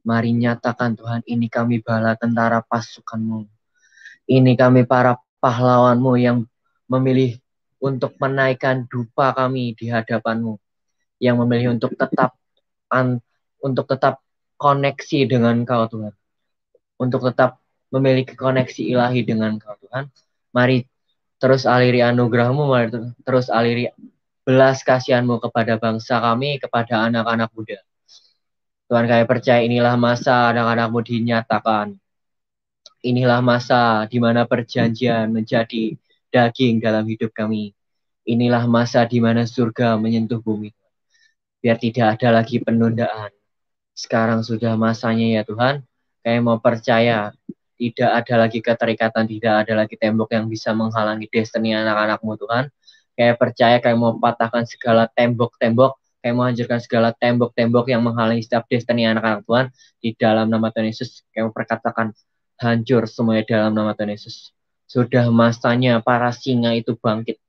[0.01, 3.45] Mari nyatakan Tuhan, ini kami bala tentara pasukanmu.
[4.25, 6.41] Ini kami para pahlawanmu yang
[6.89, 7.37] memilih
[7.77, 10.57] untuk menaikkan dupa kami di hadapanmu
[11.19, 12.33] yang memilih untuk tetap
[12.89, 13.19] an,
[13.59, 14.23] untuk tetap
[14.55, 16.15] koneksi dengan Kau Tuhan.
[16.99, 17.59] Untuk tetap
[17.91, 20.11] memiliki koneksi ilahi dengan Kau Tuhan.
[20.55, 20.87] Mari
[21.39, 22.87] terus aliri anugerahmu, mari
[23.23, 23.91] terus aliri
[24.43, 27.79] belas kasihanmu kepada bangsa kami, kepada anak-anak muda.
[28.89, 31.93] Tuhan kami percaya inilah masa anak-anakmu dinyatakan.
[32.99, 35.95] Inilah masa di mana perjanjian menjadi
[36.35, 37.71] daging dalam hidup kami.
[38.27, 40.75] Inilah masa di mana surga menyentuh bumi
[41.59, 43.31] biar tidak ada lagi penundaan.
[43.95, 45.83] Sekarang sudah masanya ya Tuhan,
[46.23, 47.35] kayak mau percaya,
[47.79, 52.65] tidak ada lagi keterikatan, tidak ada lagi tembok yang bisa menghalangi destiny anak-anakmu Tuhan.
[53.19, 58.63] Kayak percaya, kayak mau patahkan segala tembok-tembok, kayak mau hancurkan segala tembok-tembok yang menghalangi setiap
[58.71, 59.65] destiny anak-anak Tuhan
[59.99, 61.27] di dalam nama Tuhan Yesus.
[61.35, 62.15] Mau perkatakan
[62.59, 64.55] hancur semuanya dalam nama Tuhan Yesus.
[64.87, 67.39] Sudah masanya para singa itu bangkit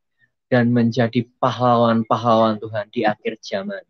[0.50, 3.82] dan menjadi pahlawan-pahlawan Tuhan di akhir zaman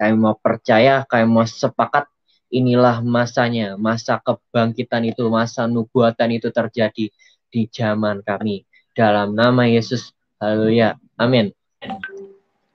[0.00, 2.08] kami mau percaya, kami mau sepakat
[2.48, 7.12] inilah masanya, masa kebangkitan itu, masa nubuatan itu terjadi
[7.52, 8.64] di zaman kami.
[8.96, 10.96] Dalam nama Yesus, haleluya.
[11.20, 11.52] Amin.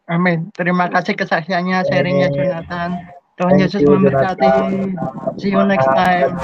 [0.05, 0.53] Amin.
[0.53, 3.09] Terima kasih kesaksiannya, sharingnya Jonathan.
[3.35, 4.47] Tuhan Yesus memberkati.
[5.41, 6.37] See you next time.